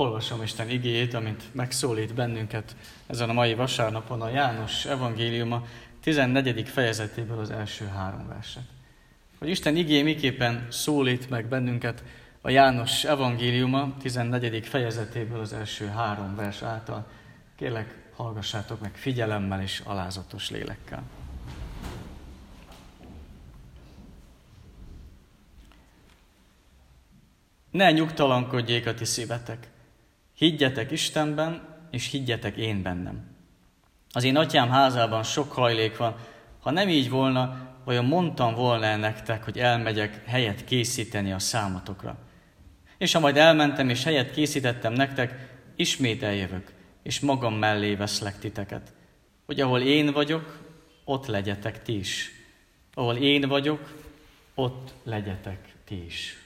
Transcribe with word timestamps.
Olvasom 0.00 0.42
Isten 0.42 0.70
igéjét, 0.70 1.14
amit 1.14 1.42
megszólít 1.52 2.14
bennünket 2.14 2.76
ezen 3.06 3.28
a 3.28 3.32
mai 3.32 3.54
vasárnapon 3.54 4.22
a 4.22 4.28
János 4.28 4.84
evangéliuma 4.84 5.66
14. 6.00 6.68
fejezetéből 6.68 7.38
az 7.38 7.50
első 7.50 7.86
három 7.86 8.28
verset. 8.28 8.62
Hogy 9.38 9.48
Isten 9.48 9.76
igéje 9.76 10.02
miképpen 10.02 10.66
szólít 10.70 11.30
meg 11.30 11.46
bennünket 11.46 12.02
a 12.40 12.50
János 12.50 13.04
evangéliuma 13.04 13.96
14. 14.00 14.66
fejezetéből 14.66 15.40
az 15.40 15.52
első 15.52 15.86
három 15.86 16.36
vers 16.36 16.62
által. 16.62 17.06
Kérlek, 17.56 18.10
hallgassátok 18.16 18.80
meg 18.80 18.94
figyelemmel 18.94 19.62
és 19.62 19.82
alázatos 19.84 20.50
lélekkel. 20.50 21.02
Ne 27.70 27.92
nyugtalankodjék 27.92 28.86
a 28.86 28.94
ti 28.94 29.04
szívetek. 29.04 29.68
Higgyetek 30.38 30.90
Istenben, 30.90 31.76
és 31.90 32.10
higgyetek 32.10 32.56
én 32.56 32.82
bennem. 32.82 33.36
Az 34.12 34.24
én 34.24 34.36
atyám 34.36 34.70
házában 34.70 35.22
sok 35.22 35.52
hajlék 35.52 35.96
van. 35.96 36.16
Ha 36.60 36.70
nem 36.70 36.88
így 36.88 37.10
volna, 37.10 37.68
vajon 37.84 38.04
mondtam 38.04 38.54
volna 38.54 38.96
nektek, 38.96 39.44
hogy 39.44 39.58
elmegyek 39.58 40.24
helyet 40.26 40.64
készíteni 40.64 41.32
a 41.32 41.38
számotokra. 41.38 42.18
És 42.98 43.12
ha 43.12 43.20
majd 43.20 43.36
elmentem 43.36 43.88
és 43.88 44.04
helyet 44.04 44.30
készítettem 44.30 44.92
nektek, 44.92 45.56
ismét 45.76 46.22
eljövök, 46.22 46.72
és 47.02 47.20
magam 47.20 47.54
mellé 47.54 47.94
veszlek 47.94 48.38
titeket, 48.38 48.92
hogy 49.46 49.60
ahol 49.60 49.80
én 49.80 50.12
vagyok, 50.12 50.58
ott 51.04 51.26
legyetek 51.26 51.82
ti 51.82 51.98
is. 51.98 52.30
Ahol 52.94 53.16
én 53.16 53.48
vagyok, 53.48 54.02
ott 54.54 54.92
legyetek 55.02 55.74
ti 55.84 56.04
is. 56.04 56.36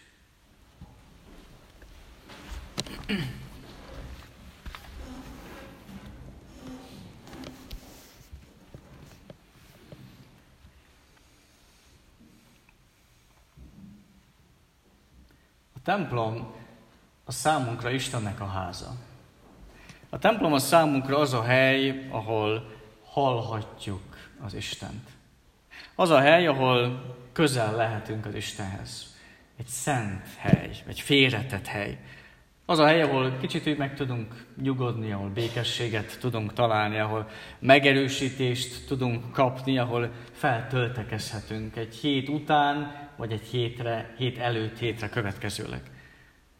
Templom 15.85 16.55
a 17.25 17.33
számunkra 17.33 17.91
Istennek 17.91 18.41
a 18.41 18.47
háza. 18.47 18.91
A 20.11 20.19
templom 20.19 20.53
a 20.53 20.59
számunkra 20.59 21.19
az 21.19 21.33
a 21.33 21.43
hely, 21.43 22.09
ahol 22.11 22.71
hallhatjuk 23.05 24.31
az 24.45 24.55
Istent. 24.55 25.09
Az 25.95 26.11
a 26.11 26.21
hely, 26.21 26.47
ahol 26.47 27.05
közel 27.33 27.77
lehetünk 27.77 28.27
az 28.27 28.35
Istenhez. 28.35 29.17
Egy 29.57 29.67
szent 29.67 30.27
hely, 30.37 30.71
egy 30.87 31.01
félretett 31.01 31.67
hely. 31.67 31.99
Az 32.73 32.79
a 32.79 32.87
hely, 32.87 33.03
ahol 33.03 33.37
kicsit 33.41 33.67
úgy 33.67 33.77
meg 33.77 33.95
tudunk 33.95 34.47
nyugodni, 34.63 35.13
ahol 35.13 35.29
békességet 35.29 36.19
tudunk 36.21 36.53
találni, 36.53 36.99
ahol 36.99 37.29
megerősítést 37.59 38.87
tudunk 38.87 39.33
kapni, 39.33 39.79
ahol 39.79 40.11
feltöltekezhetünk 40.33 41.77
egy 41.77 41.95
hét 41.95 42.29
után, 42.29 42.95
vagy 43.17 43.33
egy 43.33 43.43
hétre, 43.43 44.15
hét 44.19 44.39
előtt, 44.39 44.79
hétre 44.79 45.09
következőleg. 45.09 45.81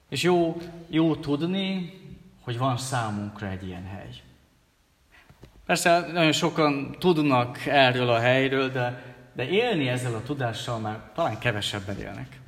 És 0.09 0.23
jó, 0.23 0.57
jó 0.89 1.17
tudni, 1.17 1.93
hogy 2.41 2.59
van 2.59 2.77
számunkra 2.77 3.49
egy 3.49 3.67
ilyen 3.67 3.87
hely. 3.87 4.11
Persze 5.67 6.07
nagyon 6.13 6.33
sokan 6.33 6.97
tudnak 6.99 7.67
erről 7.67 8.09
a 8.09 8.21
helyről, 8.21 8.69
de, 8.69 9.03
de 9.33 9.49
élni 9.49 9.89
ezzel 9.89 10.15
a 10.15 10.23
tudással 10.23 10.79
már 10.79 11.11
talán 11.15 11.39
kevesebben 11.39 11.99
élnek. 11.99 12.41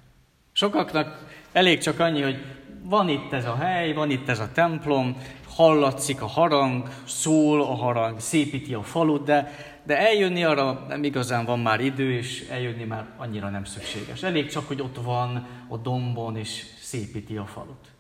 Sokaknak 0.53 1.27
elég 1.53 1.79
csak 1.79 1.99
annyi, 2.01 2.23
hogy 2.23 2.45
van 2.85 3.09
itt 3.09 3.33
ez 3.33 3.45
a 3.45 3.55
hely, 3.55 3.93
van 3.93 4.11
itt 4.11 4.29
ez 4.29 4.39
a 4.39 4.53
templom, 4.53 5.17
hallatszik 5.49 6.23
a 6.23 6.27
harang, 6.27 6.89
szól 7.07 7.63
a 7.63 7.75
harang, 7.75 8.21
szépíti 8.21 8.75
a 8.75 8.83
falut, 8.83 9.25
de, 9.25 9.51
de 9.83 9.99
eljönni 9.99 10.45
arra 10.45 10.85
nem 10.89 11.05
igazán 11.05 11.45
van 11.45 11.59
már 11.59 11.81
idő, 11.81 12.13
és 12.13 12.47
eljönni 12.51 12.85
már 12.85 13.07
annyira 13.17 13.49
nem 13.49 13.65
szükséges. 13.65 14.23
Elég 14.23 14.51
csak, 14.51 14.67
hogy 14.67 14.81
ott 14.81 14.97
van 15.03 15.47
a 15.69 15.77
dombon, 15.77 16.37
és 16.37 16.65
szépíti 16.81 17.37
a 17.37 17.45
falut. 17.45 17.94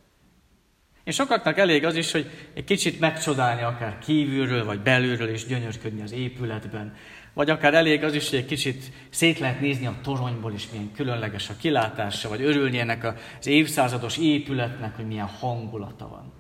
És 1.05 1.15
sokaknak 1.15 1.59
elég 1.59 1.85
az 1.85 1.97
is, 1.97 2.13
hogy 2.13 2.31
egy 2.55 2.65
kicsit 2.65 3.01
megcsodálni 3.01 3.63
akár 3.63 3.99
kívülről, 3.99 4.65
vagy 4.65 4.81
belülről, 4.81 5.29
és 5.29 5.47
gyönyörködni 5.47 6.03
az 6.03 6.13
épületben. 6.13 6.97
Vagy 7.33 7.51
akár 7.51 7.75
elég 7.75 8.05
az 8.05 8.15
is, 8.15 8.31
hogy 8.31 8.39
egy 8.39 8.47
kicsit 8.47 8.85
szét 9.11 9.39
lehet 9.39 9.61
nézni 9.61 9.87
a 9.87 9.97
toronyból, 10.03 10.53
és 10.53 10.71
milyen 10.71 10.93
különleges 10.93 11.49
a 11.49 11.57
kilátása, 11.61 12.29
vagy 12.29 12.43
örülni 12.43 12.79
ennek 12.79 13.05
az 13.39 13.47
évszázados 13.47 14.19
épületnek, 14.19 14.97
hogy 14.97 15.07
milyen 15.07 15.27
hangulata 15.27 16.09
van. 16.09 16.33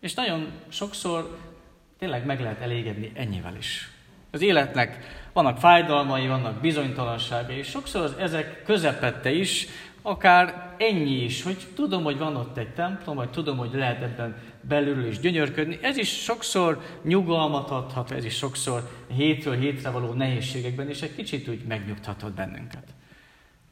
És 0.00 0.14
nagyon 0.14 0.48
sokszor 0.68 1.38
tényleg 1.98 2.24
meg 2.24 2.40
lehet 2.40 2.60
elégedni 2.60 3.12
ennyivel 3.14 3.56
is. 3.56 3.90
Az 4.30 4.42
életnek 4.42 4.98
vannak 5.32 5.58
fájdalmai, 5.58 6.26
vannak 6.26 6.60
bizonytalanságai, 6.60 7.56
és 7.56 7.68
sokszor 7.68 8.02
az 8.02 8.14
ezek 8.18 8.62
közepette 8.62 9.30
is, 9.30 9.66
akár 10.08 10.74
ennyi 10.78 11.24
is, 11.24 11.42
hogy 11.42 11.66
tudom, 11.74 12.02
hogy 12.02 12.18
van 12.18 12.36
ott 12.36 12.56
egy 12.56 12.74
templom, 12.74 13.16
vagy 13.16 13.30
tudom, 13.30 13.56
hogy 13.56 13.70
lehet 13.72 14.02
ebben 14.02 14.36
belül 14.60 15.06
is 15.06 15.18
gyönyörködni. 15.18 15.78
Ez 15.82 15.96
is 15.96 16.22
sokszor 16.22 16.80
nyugalmat 17.02 17.70
adhat, 17.70 18.10
ez 18.10 18.24
is 18.24 18.36
sokszor 18.36 18.90
hétről 19.16 19.56
hétre 19.56 19.90
való 19.90 20.12
nehézségekben, 20.12 20.88
és 20.88 21.02
egy 21.02 21.14
kicsit 21.14 21.48
úgy 21.48 21.64
megnyugtathat 21.64 22.32
bennünket. 22.32 22.84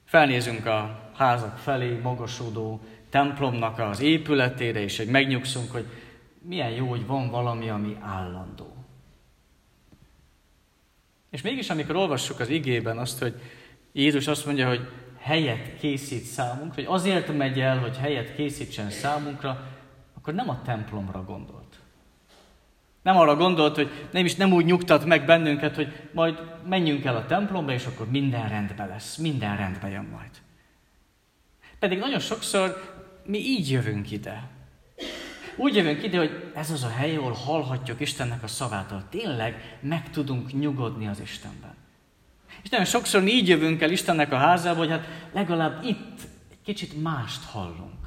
Felnézünk 0.05 0.67
a 0.67 1.11
házak 1.17 1.59
felé, 1.59 1.99
magasodó 2.03 2.81
templomnak 3.11 3.79
az 3.79 4.01
épületére, 4.01 4.81
és 4.81 4.99
egy 4.99 5.09
megnyugszunk, 5.09 5.71
hogy 5.71 5.85
milyen 6.43 6.71
jó, 6.71 6.87
hogy 6.87 7.07
van 7.07 7.31
valami, 7.31 7.69
ami 7.69 7.97
állandó. 8.01 8.77
És 11.31 11.43
mégis, 11.43 11.71
amikor 11.71 11.97
olvassuk 11.97 12.41
az 12.41 12.49
igében 12.49 12.99
azt, 12.99 13.19
hogy 13.19 13.35
Jézus 13.93 14.27
azt 14.27 14.47
mondja, 14.47 14.69
hogy 14.69 14.89
helyet 15.27 15.79
készít 15.79 16.25
számunkra, 16.25 16.75
hogy 16.75 16.95
azért 16.95 17.37
megy 17.37 17.61
el, 17.61 17.79
hogy 17.79 17.97
helyet 17.97 18.35
készítsen 18.35 18.91
számunkra, 18.91 19.67
akkor 20.17 20.35
nem 20.35 20.49
a 20.49 20.63
templomra 20.63 21.25
gondolt. 21.25 21.81
Nem 23.03 23.17
arra 23.17 23.37
gondolt, 23.37 23.75
hogy 23.75 24.09
nem 24.11 24.25
is 24.25 24.35
nem 24.35 24.53
úgy 24.53 24.65
nyugtat 24.65 25.05
meg 25.05 25.25
bennünket, 25.25 25.75
hogy 25.75 26.09
majd 26.13 26.39
menjünk 26.69 27.05
el 27.05 27.17
a 27.17 27.27
templomba, 27.27 27.73
és 27.73 27.87
akkor 27.87 28.11
minden 28.11 28.49
rendben 28.49 28.89
lesz, 28.89 29.17
minden 29.17 29.57
rendben 29.57 29.91
jön 29.91 30.09
majd. 30.13 30.31
Pedig 31.79 31.99
nagyon 31.99 32.21
sokszor 32.21 32.95
mi 33.25 33.39
így 33.39 33.71
jövünk 33.71 34.11
ide. 34.11 34.49
Úgy 35.57 35.75
jövünk 35.75 36.03
ide, 36.03 36.19
hogy 36.19 36.53
ez 36.55 36.71
az 36.71 36.85
a 36.85 36.89
hely, 36.89 37.17
ahol 37.17 37.33
hallhatjuk 37.33 38.01
Istennek 38.01 38.43
a 38.43 38.47
szavát, 38.47 38.91
ahol 38.91 39.09
tényleg 39.11 39.79
meg 39.81 40.11
tudunk 40.11 40.53
nyugodni 40.53 41.07
az 41.07 41.21
Istenben. 41.21 41.86
És 42.63 42.69
nagyon 42.69 42.87
sokszor 42.87 43.23
mi 43.23 43.31
így 43.31 43.49
jövünk 43.49 43.83
el 43.83 43.91
Istennek 43.91 44.33
a 44.33 44.37
házába, 44.37 44.79
hogy 44.79 44.91
hát 44.91 45.09
legalább 45.33 45.85
itt 45.85 46.21
egy 46.51 46.63
kicsit 46.65 47.03
mást 47.03 47.45
hallunk. 47.45 48.07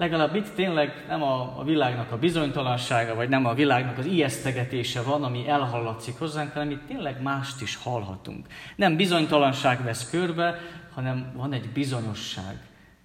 Legalább 0.00 0.34
itt 0.34 0.54
tényleg 0.54 1.04
nem 1.08 1.22
a, 1.22 1.58
a 1.58 1.64
világnak 1.64 2.12
a 2.12 2.18
bizonytalansága, 2.18 3.14
vagy 3.14 3.28
nem 3.28 3.46
a 3.46 3.54
világnak 3.54 3.98
az 3.98 4.06
ijesztegetése 4.06 5.02
van, 5.02 5.24
ami 5.24 5.48
elhallatszik 5.48 6.18
hozzánk, 6.18 6.52
hanem 6.52 6.70
itt 6.70 6.86
tényleg 6.86 7.22
mást 7.22 7.60
is 7.60 7.76
hallhatunk. 7.76 8.46
Nem 8.76 8.96
bizonytalanság 8.96 9.82
vesz 9.82 10.10
körbe, 10.10 10.58
hanem 10.94 11.32
van 11.36 11.52
egy 11.52 11.68
bizonyosság, 11.68 12.56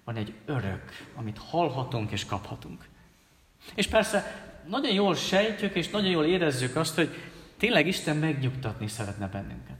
van 0.04 0.16
egy 0.16 0.32
örök, 0.46 0.82
amit 1.14 1.38
hallhatunk 1.50 2.10
és 2.10 2.24
kaphatunk. 2.24 2.84
És 3.74 3.86
persze 3.86 4.44
nagyon 4.68 4.92
jól 4.92 5.14
sejtjük, 5.14 5.74
és 5.74 5.90
nagyon 5.90 6.10
jól 6.10 6.24
érezzük 6.24 6.76
azt, 6.76 6.94
hogy 6.94 7.08
tényleg 7.56 7.86
Isten 7.86 8.16
megnyugtatni 8.16 8.88
szeretne 8.88 9.28
bennünket. 9.28 9.75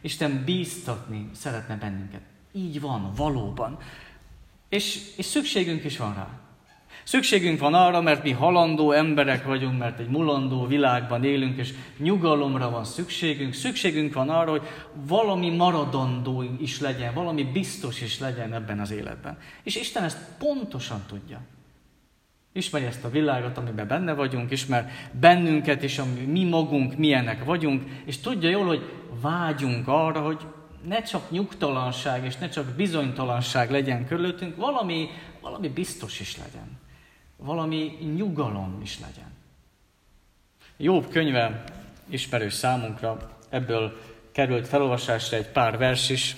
Isten 0.00 0.42
bíztatni 0.44 1.30
szeretne 1.34 1.76
bennünket. 1.76 2.20
Így 2.52 2.80
van, 2.80 3.12
valóban. 3.16 3.78
És, 4.68 5.00
és 5.16 5.24
szükségünk 5.24 5.84
is 5.84 5.98
van 5.98 6.14
rá. 6.14 6.28
Szükségünk 7.04 7.60
van 7.60 7.74
arra, 7.74 8.00
mert 8.00 8.22
mi 8.22 8.30
halandó 8.30 8.92
emberek 8.92 9.44
vagyunk, 9.44 9.78
mert 9.78 9.98
egy 9.98 10.08
mulandó 10.08 10.66
világban 10.66 11.24
élünk, 11.24 11.58
és 11.58 11.74
nyugalomra 11.98 12.70
van 12.70 12.84
szükségünk. 12.84 13.54
Szükségünk 13.54 14.14
van 14.14 14.28
arra, 14.28 14.50
hogy 14.50 14.66
valami 15.06 15.56
maradandó 15.56 16.44
is 16.60 16.80
legyen, 16.80 17.14
valami 17.14 17.44
biztos 17.44 18.00
is 18.00 18.18
legyen 18.18 18.54
ebben 18.54 18.80
az 18.80 18.90
életben. 18.90 19.38
És 19.62 19.76
Isten 19.76 20.04
ezt 20.04 20.18
pontosan 20.38 21.02
tudja. 21.08 21.40
Ismeri 22.52 22.84
ezt 22.84 23.04
a 23.04 23.10
világot, 23.10 23.58
amiben 23.58 23.86
benne 23.86 24.14
vagyunk, 24.14 24.50
ismer 24.50 24.90
bennünket 25.12 25.82
is, 25.82 25.98
ami 25.98 26.20
mi 26.20 26.44
magunk 26.44 26.96
milyenek 26.96 27.44
vagyunk, 27.44 27.82
és 28.04 28.18
tudja 28.18 28.48
jól, 28.48 28.66
hogy 28.66 28.92
vágyunk 29.20 29.88
arra, 29.88 30.20
hogy 30.20 30.46
ne 30.84 31.02
csak 31.02 31.30
nyugtalanság 31.30 32.24
és 32.24 32.36
ne 32.36 32.48
csak 32.48 32.66
bizonytalanság 32.66 33.70
legyen 33.70 34.06
körülöttünk, 34.06 34.56
valami, 34.56 35.08
valami 35.40 35.68
biztos 35.68 36.20
is 36.20 36.36
legyen. 36.36 36.80
Valami 37.36 37.98
nyugalom 38.16 38.80
is 38.82 38.98
legyen. 39.00 39.32
Jobb 40.76 41.08
könyve 41.10 41.64
ismerős 42.08 42.52
számunkra, 42.52 43.30
ebből 43.48 44.00
került 44.32 44.68
felolvasásra 44.68 45.36
egy 45.36 45.48
pár 45.48 45.78
vers 45.78 46.10
is, 46.10 46.36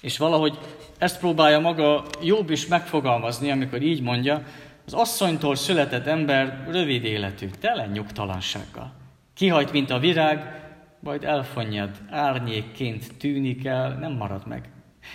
és 0.00 0.18
valahogy 0.18 0.58
ezt 0.98 1.18
próbálja 1.18 1.58
maga 1.58 2.04
Jobb 2.22 2.50
is 2.50 2.66
megfogalmazni, 2.66 3.50
amikor 3.50 3.82
így 3.82 4.02
mondja, 4.02 4.44
Az 4.92 4.98
asszonytól 5.00 5.56
született 5.56 6.06
ember 6.06 6.66
rövid 6.70 7.04
életű, 7.04 7.48
tele 7.60 7.86
nyugtalansággal. 7.86 8.92
Kihajt, 9.34 9.72
mint 9.72 9.90
a 9.90 9.98
virág, 9.98 10.62
majd 11.00 11.24
elfonnyad, 11.24 11.90
árnyékként 12.10 13.16
tűnik 13.16 13.64
el, 13.64 13.98
nem 13.98 14.12
marad 14.12 14.46
meg. 14.46 14.68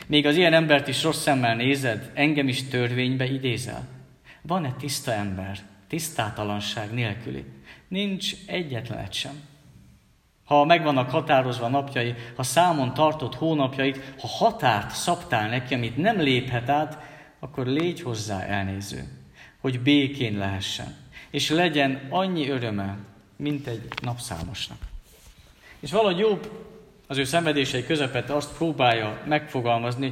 Még 0.07 0.25
az 0.25 0.35
ilyen 0.35 0.53
embert 0.53 0.87
is 0.87 1.03
rossz 1.03 1.21
szemmel 1.21 1.55
nézed, 1.55 2.11
engem 2.13 2.47
is 2.47 2.67
törvénybe 2.67 3.25
idézel. 3.25 3.87
Van-e 4.41 4.73
tiszta 4.79 5.11
ember, 5.11 5.57
tisztátalanság 5.87 6.93
nélküli? 6.93 7.45
Nincs 7.87 8.33
egyetlen 8.47 8.99
egy 8.99 9.13
sem. 9.13 9.41
Ha 10.45 10.65
megvannak 10.65 11.09
határozva 11.09 11.67
napjai, 11.67 12.13
ha 12.35 12.43
számon 12.43 12.93
tartott 12.93 13.35
hónapjait, 13.35 14.13
ha 14.19 14.27
határt 14.27 14.91
szabtál 14.91 15.49
neki, 15.49 15.73
amit 15.73 15.97
nem 15.97 16.19
léphet 16.19 16.69
át, 16.69 16.99
akkor 17.39 17.65
légy 17.65 18.01
hozzá 18.01 18.41
elnéző, 18.41 19.23
hogy 19.65 19.79
békén 19.79 20.37
lehessen, 20.37 20.95
és 21.29 21.49
legyen 21.49 22.07
annyi 22.09 22.49
öröme, 22.49 22.97
mint 23.35 23.67
egy 23.67 23.87
napszámosnak. 24.01 24.77
És 25.79 25.91
valahogy 25.91 26.17
jobb 26.17 26.51
az 27.07 27.17
ő 27.17 27.23
szenvedései 27.23 27.85
közepette 27.85 28.35
azt 28.35 28.55
próbálja 28.55 29.21
megfogalmazni, 29.27 30.11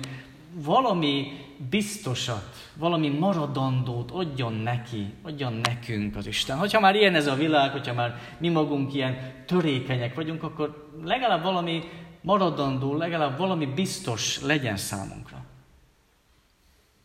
valami 0.53 1.31
biztosat, 1.69 2.71
valami 2.75 3.09
maradandót 3.09 4.11
adjon 4.11 4.53
neki, 4.53 5.13
adjon 5.21 5.53
nekünk 5.53 6.15
az 6.15 6.27
Isten. 6.27 6.57
Hogyha 6.57 6.79
már 6.79 6.95
ilyen 6.95 7.15
ez 7.15 7.27
a 7.27 7.35
világ, 7.35 7.71
hogyha 7.71 7.93
már 7.93 8.19
mi 8.37 8.49
magunk 8.49 8.93
ilyen 8.93 9.43
törékenyek 9.45 10.15
vagyunk, 10.15 10.43
akkor 10.43 10.91
legalább 11.03 11.43
valami 11.43 11.83
maradandó, 12.21 12.95
legalább 12.95 13.37
valami 13.37 13.65
biztos 13.65 14.41
legyen 14.41 14.77
számunkra. 14.77 15.45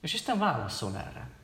És 0.01 0.15
Isten 0.15 0.39
válaszol 0.39 0.97
erre. 0.97 1.37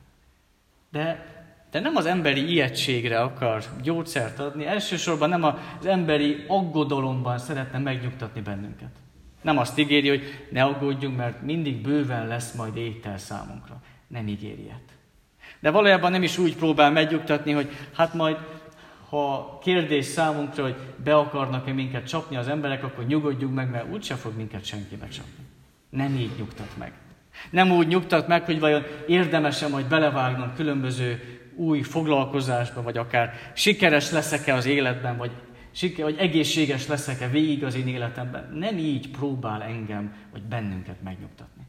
De, 0.95 1.25
de 1.71 1.79
nem 1.79 1.95
az 1.95 2.05
emberi 2.05 2.49
ijegységre 2.49 3.19
akar 3.19 3.63
gyógyszert 3.81 4.39
adni, 4.39 4.65
elsősorban 4.65 5.29
nem 5.29 5.43
az 5.43 5.85
emberi 5.85 6.45
aggodalomban 6.47 7.37
szeretne 7.37 7.79
megnyugtatni 7.79 8.41
bennünket. 8.41 8.91
Nem 9.41 9.57
azt 9.57 9.79
ígéri, 9.79 10.09
hogy 10.09 10.47
ne 10.51 10.63
aggódjunk, 10.63 11.17
mert 11.17 11.41
mindig 11.41 11.81
bőven 11.81 12.27
lesz 12.27 12.53
majd 12.53 12.75
étel 12.75 13.17
számunkra. 13.17 13.81
Nem 14.07 14.27
ígéri 14.27 14.61
ilyet. 14.61 14.97
De 15.59 15.69
valójában 15.69 16.11
nem 16.11 16.23
is 16.23 16.37
úgy 16.37 16.55
próbál 16.55 16.91
megnyugtatni, 16.91 17.51
hogy 17.51 17.69
hát 17.93 18.13
majd, 18.13 18.37
ha 19.09 19.57
kérdés 19.61 20.05
számunkra, 20.05 20.63
hogy 20.63 20.75
be 21.03 21.15
akarnak-e 21.15 21.73
minket 21.73 22.07
csapni 22.07 22.35
az 22.35 22.47
emberek, 22.47 22.83
akkor 22.83 23.05
nyugodjunk 23.05 23.55
meg, 23.55 23.69
mert 23.69 23.91
úgyse 23.91 24.15
fog 24.15 24.35
minket 24.35 24.65
senki 24.65 24.95
becsapni. 24.95 25.45
Nem 25.89 26.15
így 26.15 26.31
nyugtat 26.37 26.77
meg. 26.77 26.91
Nem 27.49 27.71
úgy 27.71 27.87
nyugtat 27.87 28.27
meg, 28.27 28.45
hogy 28.45 28.59
vajon 28.59 28.83
érdemesen 29.07 29.69
majd 29.69 29.85
belevágnom 29.85 30.53
különböző 30.55 31.39
új 31.55 31.81
foglalkozásba, 31.81 32.81
vagy 32.81 32.97
akár 32.97 33.33
sikeres 33.53 34.11
leszek-e 34.11 34.53
az 34.53 34.65
életben, 34.65 35.17
vagy 35.17 35.31
vagy 35.97 36.17
egészséges 36.17 36.87
leszek-e 36.87 37.27
végig 37.27 37.63
az 37.63 37.75
én 37.75 37.87
életemben. 37.87 38.53
Nem 38.53 38.77
így 38.77 39.09
próbál 39.09 39.61
engem, 39.63 40.13
vagy 40.31 40.41
bennünket 40.41 41.01
megnyugtatni. 41.01 41.63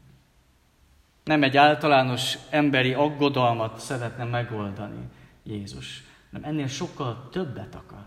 Nem 1.23 1.43
egy 1.43 1.57
általános 1.57 2.37
emberi 2.49 2.93
aggodalmat 2.93 3.79
szeretne 3.79 4.23
megoldani 4.23 5.09
Jézus, 5.43 6.03
hanem 6.31 6.49
ennél 6.49 6.67
sokkal 6.67 7.29
többet 7.31 7.75
akar. 7.75 8.05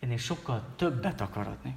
Ennél 0.00 0.16
sokkal 0.16 0.62
többet 0.76 1.20
akar 1.20 1.46
adni. 1.46 1.76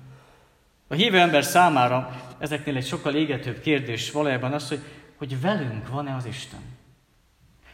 A 0.93 0.95
hívő 0.95 1.19
ember 1.19 1.43
számára 1.43 2.21
ezeknél 2.37 2.75
egy 2.75 2.85
sokkal 2.85 3.15
égetőbb 3.15 3.59
kérdés 3.59 4.11
valójában 4.11 4.53
az, 4.53 4.67
hogy, 4.67 4.79
hogy 5.17 5.41
velünk 5.41 5.87
van-e 5.87 6.15
az 6.15 6.25
Isten. 6.25 6.59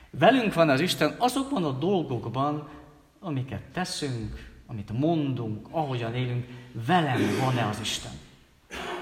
Velünk 0.09 0.53
van 0.53 0.69
az 0.69 0.79
Isten 0.79 1.15
azokban 1.17 1.63
a 1.63 1.71
dolgokban, 1.71 2.69
amiket 3.19 3.61
teszünk, 3.73 4.51
amit 4.67 4.99
mondunk, 4.99 5.67
ahogyan 5.71 6.15
élünk, 6.15 6.45
velem 6.85 7.21
van-e 7.39 7.67
az 7.67 7.79
Isten? 7.81 8.11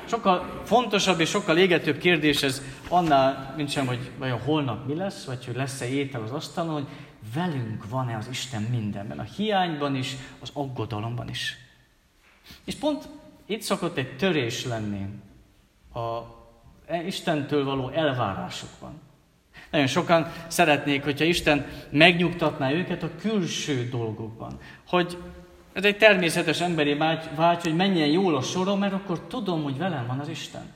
Sokkal 0.06 0.62
fontosabb 0.66 1.20
és 1.20 1.30
sokkal 1.30 1.58
égetőbb 1.58 1.98
kérdés 1.98 2.44
ez 2.44 2.62
annál, 2.90 3.54
mint 3.58 3.70
sem, 3.70 3.88
hogy 3.88 4.12
vajon 4.18 4.40
holnap 4.40 4.88
mi 4.88 4.96
lesz, 4.96 5.26
vagy 5.26 5.46
hogy 5.46 5.56
lesz-e 5.56 5.88
étel 5.90 6.22
az 6.22 6.32
asztalon, 6.32 6.74
hogy 6.74 6.88
velünk 7.34 7.90
van-e 7.90 8.18
az 8.18 8.28
Isten 8.30 8.62
mindenben, 8.62 9.20
a 9.20 9.24
hiányban 9.36 9.96
is, 9.96 10.16
az 10.40 10.50
aggodalomban 10.54 11.30
is. 11.30 11.58
És 12.66 12.76
pont 12.76 13.08
itt 13.48 13.62
szokott 13.62 13.98
egy 13.98 14.18
törés 14.18 14.66
lenni 14.66 15.06
a 15.94 16.36
Istentől 17.06 17.64
való 17.64 17.90
elvárásokban. 17.90 19.02
Nagyon 19.72 19.88
sokan 19.88 20.32
szeretnék, 20.48 21.04
hogyha 21.04 21.26
Isten 21.26 21.66
megnyugtatná 21.90 22.72
őket 22.72 23.04
a 23.04 23.10
külső 23.20 23.90
dolgokban. 23.90 24.60
Hogy 24.88 25.18
ez 25.74 25.84
egy 25.84 25.98
természetes 25.98 26.62
emberi 26.62 26.94
vágy, 27.36 27.62
hogy 27.62 27.76
menjen 27.76 28.08
jól 28.08 28.36
a 28.36 28.42
sorom, 28.42 28.80
mert 28.80 28.94
akkor 28.94 29.20
tudom, 29.20 29.64
hogy 29.64 29.78
velem 29.78 30.08
van 30.08 30.20
az 30.20 30.30
Isten. 30.30 30.76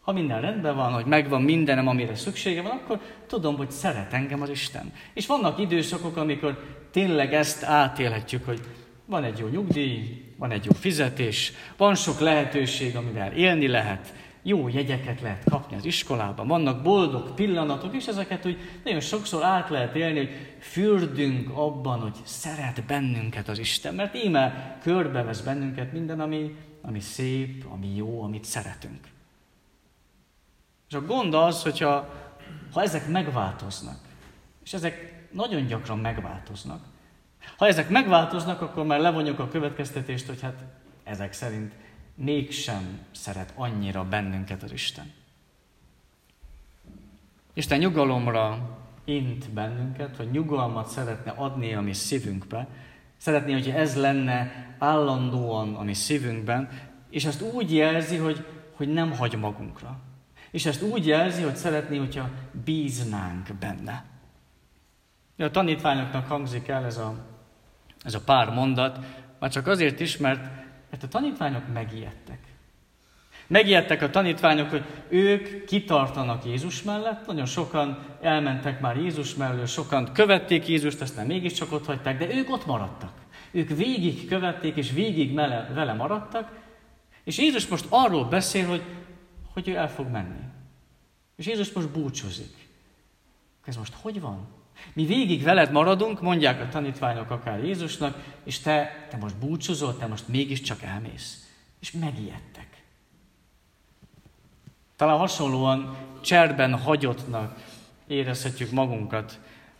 Ha 0.00 0.12
minden 0.12 0.40
rendben 0.40 0.76
van, 0.76 0.92
hogy 0.92 1.04
megvan 1.04 1.42
mindenem, 1.42 1.88
amire 1.88 2.14
szüksége 2.14 2.62
van, 2.62 2.70
akkor 2.70 3.00
tudom, 3.26 3.56
hogy 3.56 3.70
szeret 3.70 4.12
engem 4.12 4.42
az 4.42 4.50
Isten. 4.50 4.92
És 5.14 5.26
vannak 5.26 5.58
időszakok, 5.58 6.16
amikor 6.16 6.76
tényleg 6.90 7.34
ezt 7.34 7.64
átélhetjük, 7.64 8.44
hogy 8.44 8.60
van 9.04 9.24
egy 9.24 9.38
jó 9.38 9.46
nyugdíj, 9.46 10.27
van 10.38 10.50
egy 10.50 10.64
jó 10.64 10.72
fizetés, 10.72 11.52
van 11.76 11.94
sok 11.94 12.18
lehetőség, 12.20 12.96
amivel 12.96 13.32
élni 13.32 13.66
lehet, 13.66 14.14
jó 14.42 14.68
jegyeket 14.68 15.20
lehet 15.20 15.44
kapni 15.44 15.76
az 15.76 15.84
iskolában, 15.84 16.46
vannak 16.46 16.82
boldog 16.82 17.34
pillanatok, 17.34 17.94
és 17.94 18.06
ezeket 18.06 18.46
úgy 18.46 18.58
nagyon 18.84 19.00
sokszor 19.00 19.44
át 19.44 19.68
lehet 19.68 19.94
élni, 19.94 20.18
hogy 20.18 20.30
fürdünk 20.58 21.50
abban, 21.56 22.00
hogy 22.00 22.16
szeret 22.24 22.84
bennünket 22.84 23.48
az 23.48 23.58
Isten, 23.58 23.94
mert 23.94 24.14
íme 24.14 24.78
körbevesz 24.82 25.40
bennünket 25.40 25.92
minden, 25.92 26.20
ami, 26.20 26.54
ami 26.82 27.00
szép, 27.00 27.64
ami 27.72 27.94
jó, 27.94 28.22
amit 28.22 28.44
szeretünk. 28.44 29.08
És 30.88 30.94
a 30.94 31.04
gond 31.04 31.34
az, 31.34 31.62
hogyha 31.62 32.14
ha 32.72 32.82
ezek 32.82 33.08
megváltoznak, 33.08 33.98
és 34.64 34.72
ezek 34.72 35.26
nagyon 35.32 35.66
gyakran 35.66 35.98
megváltoznak, 35.98 36.84
ha 37.56 37.66
ezek 37.66 37.88
megváltoznak, 37.88 38.60
akkor 38.60 38.84
már 38.84 39.00
levonjuk 39.00 39.38
a 39.38 39.48
következtetést, 39.48 40.26
hogy 40.26 40.40
hát 40.40 40.64
ezek 41.04 41.32
szerint 41.32 41.72
mégsem 42.14 42.98
szeret 43.10 43.52
annyira 43.56 44.04
bennünket 44.04 44.62
az 44.62 44.72
Isten. 44.72 45.12
Isten 47.52 47.78
nyugalomra 47.78 48.76
int 49.04 49.50
bennünket, 49.50 50.16
hogy 50.16 50.30
nyugalmat 50.30 50.88
szeretne 50.88 51.30
adni 51.30 51.74
a 51.74 51.80
mi 51.80 51.92
szívünkbe, 51.92 52.68
szeretné, 53.16 53.52
hogy 53.52 53.70
ez 53.70 53.96
lenne 53.96 54.66
állandóan 54.78 55.74
a 55.74 55.82
mi 55.82 55.94
szívünkben, 55.94 56.68
és 57.10 57.24
ezt 57.24 57.42
úgy 57.42 57.74
jelzi, 57.74 58.16
hogy, 58.16 58.46
hogy 58.76 58.88
nem 58.92 59.12
hagy 59.12 59.38
magunkra. 59.38 59.98
És 60.50 60.66
ezt 60.66 60.82
úgy 60.82 61.06
jelzi, 61.06 61.42
hogy 61.42 61.56
szeretné, 61.56 61.96
hogyha 61.96 62.30
bíznánk 62.64 63.54
benne. 63.60 64.04
A 65.38 65.50
tanítványoknak 65.50 66.26
hangzik 66.26 66.68
el 66.68 66.84
ez 66.84 66.96
a, 66.96 67.14
ez 68.02 68.14
a 68.14 68.20
pár 68.20 68.50
mondat, 68.50 68.98
már 69.38 69.50
csak 69.50 69.66
azért 69.66 70.00
is, 70.00 70.16
mert 70.16 70.58
mert 70.90 71.02
a 71.02 71.08
tanítványok 71.08 71.72
megijedtek. 71.72 72.38
Megijedtek 73.46 74.02
a 74.02 74.10
tanítványok, 74.10 74.70
hogy 74.70 74.84
ők 75.08 75.64
kitartanak 75.64 76.44
Jézus 76.44 76.82
mellett, 76.82 77.26
nagyon 77.26 77.46
sokan 77.46 78.06
elmentek 78.20 78.80
már 78.80 78.96
Jézus 78.96 79.34
mellől, 79.34 79.66
sokan 79.66 80.12
követték 80.12 80.68
Jézust, 80.68 81.00
aztán 81.00 81.26
mégiscsak 81.26 81.72
ott 81.72 81.86
hagyták, 81.86 82.18
de 82.18 82.34
ők 82.34 82.50
ott 82.50 82.66
maradtak. 82.66 83.12
Ők 83.50 83.68
végig 83.68 84.28
követték, 84.28 84.76
és 84.76 84.92
végig 84.92 85.34
mele, 85.34 85.70
vele 85.74 85.92
maradtak, 85.92 86.50
és 87.24 87.38
Jézus 87.38 87.66
most 87.66 87.86
arról 87.88 88.24
beszél, 88.24 88.66
hogy, 88.66 88.82
hogy 89.52 89.68
ő 89.68 89.74
el 89.74 89.90
fog 89.90 90.10
menni. 90.10 90.40
És 91.36 91.46
Jézus 91.46 91.72
most 91.72 91.90
búcsúzik. 91.90 92.68
Ez 93.64 93.76
most 93.76 93.94
hogy 94.00 94.20
van? 94.20 94.46
Mi 94.92 95.06
végig 95.06 95.42
veled 95.42 95.72
maradunk, 95.72 96.20
mondják 96.20 96.60
a 96.60 96.68
tanítványok 96.68 97.30
akár 97.30 97.64
Jézusnak, 97.64 98.16
és 98.44 98.58
te, 98.58 99.06
te 99.10 99.16
most 99.16 99.36
búcsúzol, 99.36 99.96
te 99.96 100.06
most 100.06 100.28
mégiscsak 100.28 100.82
elmész. 100.82 101.48
És 101.80 101.92
megijedtek. 101.92 102.82
Talán 104.96 105.18
hasonlóan 105.18 105.96
cserben 106.20 106.78
hagyottnak 106.78 107.58
érezhetjük 108.06 108.70
magunkat, 108.70 109.38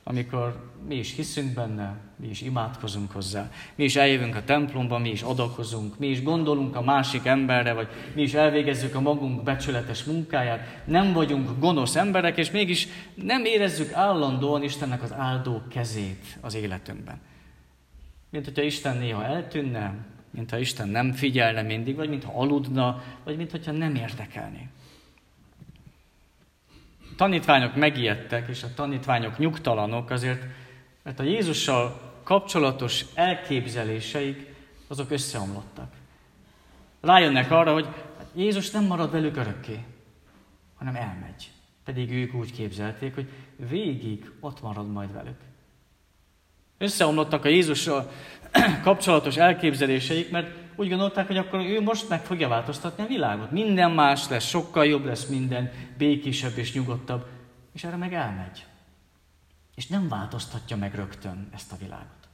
amikor 0.08 0.70
mi 0.86 0.94
is 0.94 1.14
hiszünk 1.14 1.54
benne, 1.54 1.96
mi 2.16 2.28
is 2.28 2.40
imádkozunk 2.40 3.10
hozzá, 3.10 3.50
mi 3.74 3.84
is 3.84 3.96
eljövünk 3.96 4.34
a 4.34 4.44
templomba, 4.44 4.98
mi 4.98 5.10
is 5.10 5.22
adakozunk, 5.22 5.98
mi 5.98 6.06
is 6.06 6.22
gondolunk 6.22 6.76
a 6.76 6.82
másik 6.82 7.24
emberre, 7.26 7.72
vagy 7.72 7.88
mi 8.14 8.22
is 8.22 8.34
elvégezzük 8.34 8.94
a 8.94 9.00
magunk 9.00 9.42
becsületes 9.42 10.04
munkáját, 10.04 10.82
nem 10.84 11.12
vagyunk 11.12 11.58
gonosz 11.58 11.96
emberek, 11.96 12.36
és 12.36 12.50
mégis 12.50 12.88
nem 13.14 13.44
érezzük 13.44 13.92
állandóan 13.92 14.62
Istennek 14.62 15.02
az 15.02 15.12
áldó 15.12 15.62
kezét 15.70 16.38
az 16.40 16.54
életünkben. 16.54 17.20
Mint 18.30 18.44
hogyha 18.44 18.62
Isten 18.62 18.96
néha 18.96 19.24
eltűnne, 19.24 19.94
mint 20.30 20.50
ha 20.50 20.58
Isten 20.58 20.88
nem 20.88 21.12
figyelne 21.12 21.62
mindig, 21.62 21.96
vagy 21.96 22.08
mintha 22.08 22.40
aludna, 22.40 23.02
vagy 23.24 23.36
mint 23.36 23.50
hogyha 23.50 23.72
nem 23.72 23.94
érdekelné. 23.94 24.68
Tanítványok 27.18 27.74
megijedtek, 27.74 28.48
és 28.48 28.62
a 28.62 28.74
tanítványok 28.74 29.38
nyugtalanok, 29.38 30.10
azért, 30.10 30.44
mert 31.02 31.20
a 31.20 31.22
Jézussal 31.22 32.00
kapcsolatos 32.22 33.04
elképzeléseik, 33.14 34.54
azok 34.88 35.10
összeomlottak. 35.10 35.92
Rájönnek 37.00 37.50
arra, 37.50 37.72
hogy 37.72 37.86
Jézus 38.34 38.70
nem 38.70 38.84
marad 38.84 39.10
velük 39.10 39.36
örökké, 39.36 39.84
hanem 40.76 40.94
elmegy. 40.94 41.50
Pedig 41.84 42.12
ők 42.12 42.34
úgy 42.34 42.52
képzelték, 42.52 43.14
hogy 43.14 43.28
végig 43.56 44.30
ott 44.40 44.62
marad 44.62 44.90
majd 44.90 45.12
velük. 45.12 45.38
Összeomlottak 46.78 47.44
a 47.44 47.48
Jézussal 47.48 48.10
kapcsolatos 48.82 49.36
elképzeléseik, 49.36 50.30
mert 50.30 50.67
úgy 50.78 50.88
gondolták, 50.88 51.26
hogy 51.26 51.36
akkor 51.36 51.60
ő 51.60 51.80
most 51.80 52.08
meg 52.08 52.24
fogja 52.24 52.48
változtatni 52.48 53.04
a 53.04 53.06
világot. 53.06 53.50
Minden 53.50 53.90
más 53.90 54.28
lesz, 54.28 54.44
sokkal 54.44 54.86
jobb 54.86 55.04
lesz 55.04 55.26
minden, 55.26 55.70
békésebb 55.96 56.58
és 56.58 56.72
nyugodtabb. 56.72 57.26
És 57.72 57.84
erre 57.84 57.96
meg 57.96 58.14
elmegy. 58.14 58.64
És 59.74 59.86
nem 59.86 60.08
változtatja 60.08 60.76
meg 60.76 60.94
rögtön 60.94 61.48
ezt 61.54 61.72
a 61.72 61.76
világot. 61.76 62.28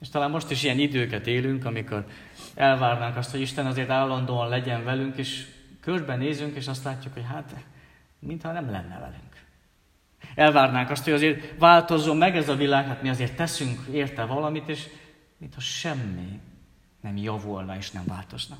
És 0.00 0.08
talán 0.08 0.30
most 0.30 0.50
is 0.50 0.62
ilyen 0.62 0.78
időket 0.78 1.26
élünk, 1.26 1.64
amikor 1.64 2.06
elvárnánk 2.54 3.16
azt, 3.16 3.30
hogy 3.30 3.40
Isten 3.40 3.66
azért 3.66 3.90
állandóan 3.90 4.48
legyen 4.48 4.84
velünk, 4.84 5.16
és 5.16 5.46
körbenézünk, 5.80 6.56
és 6.56 6.68
azt 6.68 6.84
látjuk, 6.84 7.14
hogy 7.14 7.26
hát, 7.32 7.54
mintha 8.18 8.52
nem 8.52 8.70
lenne 8.70 8.98
velünk. 8.98 9.44
Elvárnánk 10.34 10.90
azt, 10.90 11.04
hogy 11.04 11.12
azért 11.12 11.58
változzon 11.58 12.16
meg 12.16 12.36
ez 12.36 12.48
a 12.48 12.56
világ, 12.56 12.86
hát 12.86 13.02
mi 13.02 13.08
azért 13.08 13.36
teszünk 13.36 13.80
érte 13.92 14.24
valamit, 14.24 14.68
és 14.68 14.88
mintha 15.38 15.60
semmi 15.60 16.40
nem 17.00 17.16
javulna 17.16 17.76
és 17.76 17.90
nem 17.90 18.04
változna. 18.06 18.58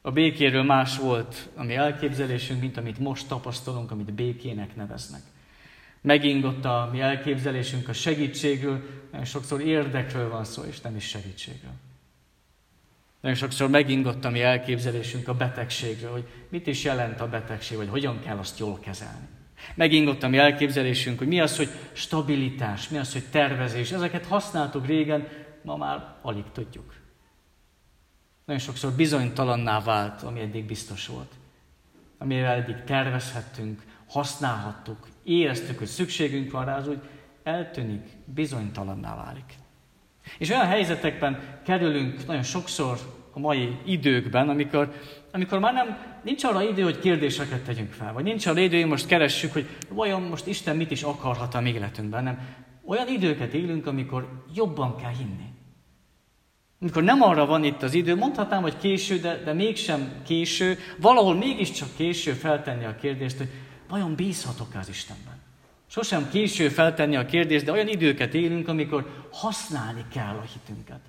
A 0.00 0.10
békéről 0.10 0.62
más 0.62 0.98
volt 0.98 1.48
a 1.54 1.62
mi 1.62 1.74
elképzelésünk, 1.74 2.60
mint 2.60 2.76
amit 2.76 2.98
most 2.98 3.28
tapasztalunk, 3.28 3.90
amit 3.90 4.12
békének 4.12 4.76
neveznek. 4.76 5.22
Megingott 6.00 6.64
a 6.64 6.88
mi 6.92 7.00
elképzelésünk 7.00 7.88
a 7.88 7.92
segítségről, 7.92 8.82
nagyon 9.10 9.26
sokszor 9.26 9.60
érdekről 9.60 10.28
van 10.28 10.44
szó, 10.44 10.62
és 10.62 10.80
nem 10.80 10.96
is 10.96 11.04
segítségről. 11.04 11.72
Nagyon 13.20 13.36
sokszor 13.36 13.68
megingott 13.68 14.24
a 14.24 14.30
mi 14.30 14.42
elképzelésünk 14.42 15.28
a 15.28 15.34
betegségről, 15.34 16.10
hogy 16.10 16.28
mit 16.48 16.66
is 16.66 16.84
jelent 16.84 17.20
a 17.20 17.28
betegség, 17.28 17.76
vagy 17.76 17.88
hogyan 17.88 18.20
kell 18.20 18.38
azt 18.38 18.58
jól 18.58 18.78
kezelni. 18.78 19.28
Megingott 19.74 20.22
a 20.22 20.28
mi 20.28 20.38
elképzelésünk, 20.38 21.18
hogy 21.18 21.28
mi 21.28 21.40
az, 21.40 21.56
hogy 21.56 21.68
stabilitás, 21.92 22.88
mi 22.88 22.98
az, 22.98 23.12
hogy 23.12 23.24
tervezés. 23.30 23.90
Ezeket 23.90 24.26
használtuk 24.26 24.86
régen, 24.86 25.28
ma 25.62 25.76
már 25.76 26.14
alig 26.22 26.44
tudjuk. 26.52 26.94
Nagyon 28.44 28.62
sokszor 28.62 28.92
bizonytalanná 28.92 29.80
vált, 29.80 30.22
ami 30.22 30.40
eddig 30.40 30.64
biztos 30.64 31.06
volt. 31.06 31.32
Amivel 32.18 32.56
eddig 32.56 32.84
tervezhettünk, 32.84 33.82
használhattuk, 34.08 35.08
éreztük, 35.24 35.78
hogy 35.78 35.86
szükségünk 35.86 36.50
van 36.50 36.64
rá, 36.64 36.76
az 36.76 36.88
úgy 36.88 37.00
eltűnik, 37.42 38.06
bizonytalanná 38.24 39.16
válik. 39.16 39.54
És 40.38 40.50
olyan 40.50 40.66
helyzetekben 40.66 41.60
kerülünk 41.64 42.26
nagyon 42.26 42.42
sokszor 42.42 43.19
a 43.40 43.46
mai 43.46 43.76
időkben, 43.84 44.48
amikor, 44.48 44.92
amikor 45.32 45.58
már 45.58 45.72
nem, 45.72 45.98
nincs 46.22 46.44
arra 46.44 46.62
idő, 46.62 46.82
hogy 46.82 46.98
kérdéseket 46.98 47.64
tegyünk 47.64 47.92
fel, 47.92 48.12
vagy 48.12 48.24
nincs 48.24 48.46
arra 48.46 48.60
idő, 48.60 48.80
hogy 48.80 48.88
most 48.88 49.06
keressük, 49.06 49.52
hogy 49.52 49.66
vajon 49.88 50.22
most 50.22 50.46
Isten 50.46 50.76
mit 50.76 50.90
is 50.90 51.02
akarhat 51.02 51.54
a 51.54 51.60
mi 51.60 51.70
életünkben, 51.70 52.22
nem. 52.22 52.38
Olyan 52.86 53.08
időket 53.08 53.52
élünk, 53.52 53.86
amikor 53.86 54.44
jobban 54.54 54.96
kell 54.96 55.12
hinni. 55.18 55.48
Amikor 56.80 57.02
nem 57.02 57.22
arra 57.22 57.46
van 57.46 57.64
itt 57.64 57.82
az 57.82 57.94
idő, 57.94 58.16
mondhatnám, 58.16 58.62
hogy 58.62 58.78
késő, 58.78 59.18
de, 59.18 59.42
de 59.44 59.52
mégsem 59.52 60.12
késő, 60.26 60.78
valahol 61.00 61.34
mégiscsak 61.34 61.88
késő 61.96 62.32
feltenni 62.32 62.84
a 62.84 62.96
kérdést, 62.96 63.36
hogy 63.36 63.50
vajon 63.88 64.14
bízhatok-e 64.14 64.78
az 64.78 64.88
Istenben? 64.88 65.38
Sosem 65.86 66.28
késő 66.30 66.68
feltenni 66.68 67.16
a 67.16 67.26
kérdést, 67.26 67.64
de 67.64 67.72
olyan 67.72 67.88
időket 67.88 68.34
élünk, 68.34 68.68
amikor 68.68 69.28
használni 69.32 70.04
kell 70.12 70.36
a 70.36 70.44
hitünket. 70.52 71.00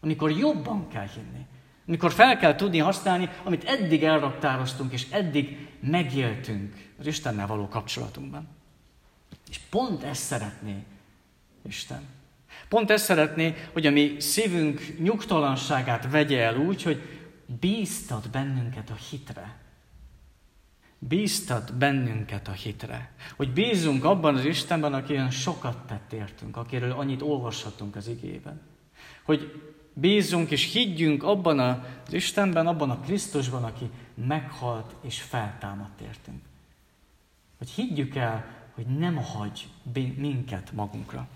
Amikor 0.00 0.30
jobban 0.30 0.88
kell 0.88 1.08
hinni. 1.14 1.46
Amikor 1.86 2.12
fel 2.12 2.36
kell 2.36 2.54
tudni 2.54 2.78
használni, 2.78 3.28
amit 3.44 3.64
eddig 3.64 4.04
elraktároztunk, 4.04 4.92
és 4.92 5.06
eddig 5.10 5.68
megéltünk 5.80 6.74
az 6.98 7.06
Istennel 7.06 7.46
való 7.46 7.68
kapcsolatunkban. 7.68 8.48
És 9.50 9.58
pont 9.70 10.02
ezt 10.02 10.22
szeretné 10.22 10.84
Isten. 11.68 12.02
Pont 12.68 12.90
ezt 12.90 13.04
szeretné, 13.04 13.54
hogy 13.72 13.86
a 13.86 13.90
mi 13.90 14.20
szívünk 14.20 14.98
nyugtalanságát 14.98 16.10
vegye 16.10 16.42
el 16.42 16.56
úgy, 16.56 16.82
hogy 16.82 17.02
bíztat 17.60 18.30
bennünket 18.30 18.90
a 18.90 18.94
hitre. 19.10 19.56
Bíztat 20.98 21.74
bennünket 21.74 22.48
a 22.48 22.52
hitre. 22.52 23.12
Hogy 23.36 23.52
bízunk 23.52 24.04
abban 24.04 24.34
az 24.34 24.44
Istenben, 24.44 24.94
aki 24.94 25.12
olyan 25.12 25.30
sokat 25.30 25.86
tett 25.86 26.12
értünk, 26.12 26.56
akiről 26.56 26.92
annyit 26.92 27.22
olvashatunk 27.22 27.96
az 27.96 28.08
igében. 28.08 28.60
Hogy 29.22 29.72
bízunk 29.92 30.50
és 30.50 30.72
higgyünk 30.72 31.22
abban 31.22 31.58
az 31.58 32.12
Istenben, 32.12 32.66
abban 32.66 32.90
a 32.90 33.00
Krisztusban, 33.00 33.64
aki 33.64 33.90
meghalt 34.14 34.94
és 35.00 35.20
feltámadt 35.20 36.00
értünk. 36.00 36.40
Hogy 37.58 37.70
higgyük 37.70 38.16
el, 38.16 38.44
hogy 38.74 38.86
nem 38.86 39.16
hagy 39.16 39.68
minket 40.16 40.72
magunkra. 40.72 41.28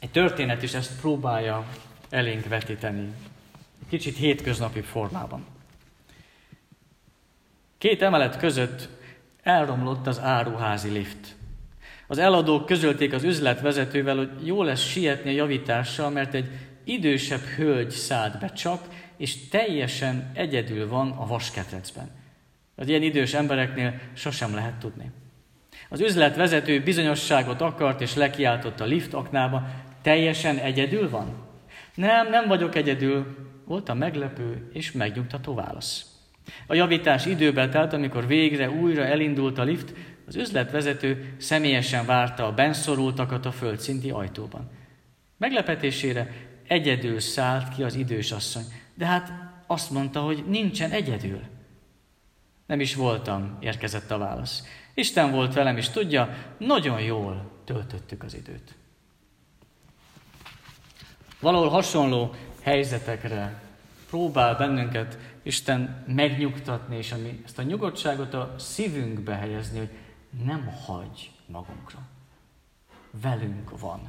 Egy 0.00 0.10
történet 0.10 0.62
is 0.62 0.74
ezt 0.74 1.00
próbálja 1.00 1.66
elénk 2.08 2.48
vetíteni. 2.48 3.12
Kicsit 3.88 4.16
hétköznapi 4.16 4.80
formában. 4.80 5.44
Két 7.78 8.02
emelet 8.02 8.36
között 8.36 8.88
elromlott 9.42 10.06
az 10.06 10.20
áruházi 10.20 10.88
lift. 10.88 11.36
Az 12.06 12.18
eladók 12.18 12.66
közölték 12.66 13.12
az 13.12 13.22
üzletvezetővel, 13.22 14.16
hogy 14.16 14.30
jó 14.42 14.62
lesz 14.62 14.82
sietni 14.82 15.30
a 15.30 15.34
javítással, 15.34 16.10
mert 16.10 16.34
egy 16.34 16.50
idősebb 16.84 17.40
hölgy 17.40 17.90
szállt 17.90 18.38
be 18.38 18.48
csak, 18.48 18.88
és 19.16 19.48
teljesen 19.48 20.30
egyedül 20.34 20.88
van 20.88 21.10
a 21.10 21.26
vasketrecben. 21.26 22.10
Az 22.76 22.88
ilyen 22.88 23.02
idős 23.02 23.34
embereknél 23.34 24.00
sosem 24.14 24.54
lehet 24.54 24.74
tudni. 24.74 25.10
Az 25.88 26.00
üzletvezető 26.00 26.82
bizonyosságot 26.82 27.60
akart, 27.60 28.00
és 28.00 28.14
lekiáltott 28.14 28.80
a 28.80 28.84
lift 28.84 29.14
aknába, 29.14 29.66
teljesen 30.02 30.56
egyedül 30.56 31.10
van? 31.10 31.44
Nem, 31.94 32.30
nem 32.30 32.48
vagyok 32.48 32.74
egyedül, 32.74 33.36
volt 33.64 33.88
a 33.88 33.94
meglepő 33.94 34.70
és 34.72 34.92
megnyugtató 34.92 35.54
válasz. 35.54 36.04
A 36.66 36.74
javítás 36.74 37.26
időbe 37.26 37.68
telt, 37.68 37.92
amikor 37.92 38.26
végre 38.26 38.70
újra 38.70 39.04
elindult 39.04 39.58
a 39.58 39.62
lift, 39.62 39.94
az 40.26 40.36
üzletvezető 40.36 41.34
személyesen 41.38 42.06
várta 42.06 42.46
a 42.46 42.54
benszorultakat 42.54 43.46
a 43.46 43.52
földszinti 43.52 44.10
ajtóban. 44.10 44.70
Meglepetésére 45.36 46.32
egyedül 46.68 47.20
szállt 47.20 47.74
ki 47.74 47.82
az 47.82 47.94
idős 47.94 48.32
asszony, 48.32 48.64
de 48.94 49.06
hát 49.06 49.32
azt 49.66 49.90
mondta, 49.90 50.20
hogy 50.20 50.44
nincsen 50.48 50.90
egyedül. 50.90 51.40
Nem 52.66 52.80
is 52.80 52.94
voltam, 52.94 53.56
érkezett 53.60 54.10
a 54.10 54.18
válasz. 54.18 54.62
Isten 54.94 55.30
volt 55.30 55.54
velem, 55.54 55.76
és 55.76 55.88
tudja, 55.88 56.36
nagyon 56.58 57.00
jól 57.00 57.50
töltöttük 57.64 58.22
az 58.22 58.34
időt. 58.34 58.74
Valahol 61.40 61.68
hasonló 61.68 62.34
helyzetekre 62.62 63.62
próbál 64.08 64.56
bennünket 64.56 65.18
Isten 65.42 66.04
megnyugtatni, 66.06 66.96
és 66.96 67.12
ami, 67.12 67.42
ezt 67.44 67.58
a 67.58 67.62
nyugodtságot 67.62 68.34
a 68.34 68.54
szívünkbe 68.58 69.34
helyezni, 69.34 69.78
hogy 69.78 69.90
nem 70.44 70.66
hagy 70.86 71.30
magunkra. 71.46 71.98
Velünk 73.22 73.78
van. 73.78 74.00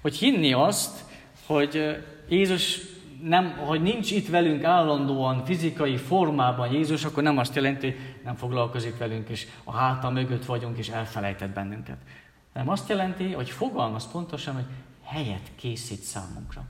Hogy 0.00 0.16
hinni 0.16 0.52
azt, 0.52 1.04
hogy 1.46 2.04
Jézus 2.28 2.80
nem, 3.22 3.56
hogy 3.56 3.82
nincs 3.82 4.10
itt 4.10 4.28
velünk 4.28 4.64
állandóan 4.64 5.44
fizikai 5.44 5.96
formában 5.96 6.72
Jézus, 6.72 7.04
akkor 7.04 7.22
nem 7.22 7.38
azt 7.38 7.54
jelenti, 7.54 7.90
hogy 7.90 8.20
nem 8.24 8.36
foglalkozik 8.36 8.98
velünk, 8.98 9.28
és 9.28 9.46
a 9.64 9.72
háta 9.72 10.10
mögött 10.10 10.44
vagyunk, 10.44 10.78
és 10.78 10.88
elfelejtett 10.88 11.50
bennünket. 11.50 11.98
Hanem 12.52 12.68
azt 12.68 12.88
jelenti, 12.88 13.32
hogy 13.32 13.50
fogalmaz 13.50 14.10
pontosan, 14.10 14.54
hogy 14.54 14.66
helyet 15.02 15.50
készít 15.56 16.00
számunkra. 16.00 16.64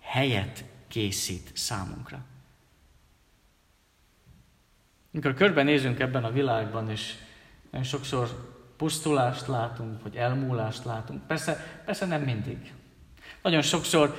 Helyet 0.00 0.64
készít 0.88 1.50
számunkra. 1.54 2.24
Amikor 5.12 5.34
körbenézünk 5.34 6.00
ebben 6.00 6.24
a 6.24 6.30
világban, 6.30 6.90
és 6.90 7.14
nagyon 7.76 7.90
sokszor 7.90 8.28
pusztulást 8.76 9.46
látunk, 9.46 10.02
vagy 10.02 10.16
elmúlást 10.16 10.84
látunk, 10.84 11.26
persze, 11.26 11.80
persze 11.84 12.06
nem 12.06 12.22
mindig. 12.22 12.56
Nagyon 13.42 13.62
sokszor 13.62 14.14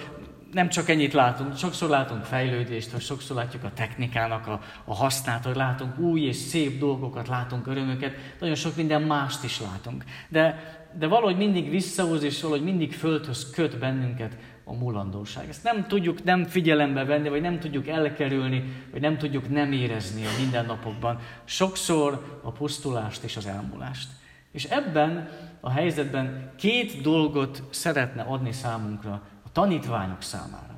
nem 0.52 0.70
csak 0.70 0.90
ennyit 0.90 1.14
látunk, 1.14 1.58
sokszor 1.58 1.90
látunk 1.90 2.24
fejlődést, 2.24 2.92
vagy 2.92 3.02
sokszor 3.02 3.36
látjuk 3.36 3.64
a 3.64 3.72
technikának 3.74 4.48
a, 4.48 4.62
a 4.86 4.96
hasznát, 4.96 5.46
hogy 5.46 5.56
látunk 5.56 6.00
új 6.00 6.22
és 6.22 6.36
szép 6.36 6.80
dolgokat, 6.80 7.28
látunk 7.28 7.68
örömöket, 7.68 8.16
nagyon 8.40 8.56
sok 8.56 8.76
minden 8.76 9.02
mást 9.02 9.44
is 9.44 9.62
látunk. 9.62 10.04
De, 10.30 10.76
de 10.98 11.08
valahogy 11.08 11.38
mindig 11.38 11.70
visszahoz, 11.70 12.24
és 12.24 12.42
valahogy 12.42 12.64
mindig 12.64 12.94
földhöz 12.94 13.50
köt 13.50 13.80
bennünket 13.80 14.38
a 14.68 14.74
mulandóság. 14.74 15.50
Ezt 15.50 15.64
nem 15.64 15.88
tudjuk 15.88 16.24
nem 16.24 16.46
figyelembe 16.46 17.04
venni, 17.04 17.30
vagy 17.30 17.42
nem 17.42 17.60
tudjuk 17.60 17.88
elkerülni, 17.88 18.64
vagy 18.92 19.02
nem 19.02 19.18
tudjuk 19.18 19.50
nem 19.50 19.72
érezni 19.72 20.26
a 20.26 20.30
mindennapokban. 20.40 21.20
Sokszor 21.46 22.40
a 22.44 22.52
pusztulást 22.52 23.24
és 23.24 23.38
az 23.38 23.46
elmúlást. 23.46 24.10
És 24.52 24.64
ebben 24.64 25.30
a 25.60 25.70
helyzetben 25.70 26.54
két 26.56 27.02
dolgot 27.02 27.64
szeretne 27.70 28.22
adni 28.22 28.52
számunkra, 28.52 29.22
a 29.46 29.52
tanítványok 29.52 30.22
számára. 30.22 30.76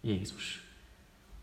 Jézus. 0.00 0.65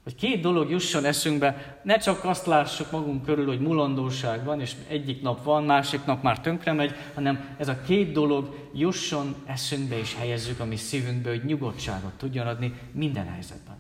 Hogy 0.04 0.16
két 0.16 0.42
dolog 0.42 0.70
jusson 0.70 1.06
eszünkbe, 1.06 1.80
ne 1.84 1.98
csak 1.98 2.24
azt 2.24 2.46
lássuk 2.46 2.92
magunk 2.92 3.24
körül, 3.24 3.46
hogy 3.46 3.60
mulandóság 3.60 4.44
van, 4.44 4.62
és 4.62 4.76
egyik 4.88 5.22
nap 5.22 5.44
van, 5.44 5.64
másik 5.64 6.06
nap 6.06 6.24
már 6.24 6.42
tönkre 6.42 6.74
megy, 6.74 6.96
hanem 7.14 7.56
ez 7.58 7.68
a 7.68 7.82
két 7.82 8.12
dolog 8.12 8.70
jusson 8.74 9.36
eszünkbe 9.46 9.98
és 9.98 10.16
helyezzük 10.16 10.60
a 10.60 10.66
mi 10.66 10.76
szívünkbe, 10.76 11.30
hogy 11.30 11.46
nyugodtságot 11.46 12.14
tudjon 12.14 12.48
adni 12.48 12.74
minden 12.92 13.28
helyzetben. 13.28 13.76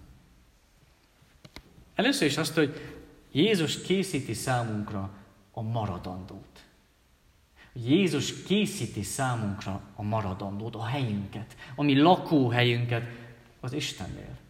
Először 1.96 2.28
is 2.28 2.38
azt, 2.38 2.56
hogy 2.56 2.82
Jézus 3.32 3.82
készíti 3.82 4.34
számunkra 4.34 5.10
a 5.52 5.62
maradandót. 5.62 6.64
Jézus 7.74 8.44
készíti 8.44 9.04
számunkra 9.04 9.82
a 9.96 10.04
maradandót, 10.04 10.76
a 10.76 10.86
helyünket, 10.86 11.56
a 11.76 11.84
mi 11.84 12.00
lakóhelyünket 12.00 13.04
az 13.60 13.74
Istennél. 13.74 14.42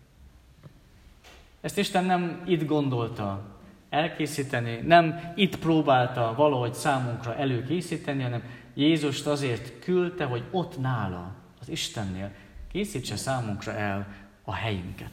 Ezt 1.63 1.77
Isten 1.77 2.05
nem 2.05 2.41
itt 2.45 2.65
gondolta 2.65 3.57
elkészíteni, 3.89 4.79
nem 4.85 5.33
itt 5.35 5.59
próbálta 5.59 6.33
valahogy 6.37 6.73
számunkra 6.73 7.35
előkészíteni, 7.35 8.23
hanem 8.23 8.43
Jézust 8.73 9.27
azért 9.27 9.79
küldte, 9.79 10.25
hogy 10.25 10.43
ott 10.51 10.79
nála, 10.79 11.35
az 11.61 11.69
Istennél 11.69 12.31
készítse 12.71 13.15
számunkra 13.15 13.71
el 13.71 14.07
a 14.43 14.53
helyünket. 14.53 15.11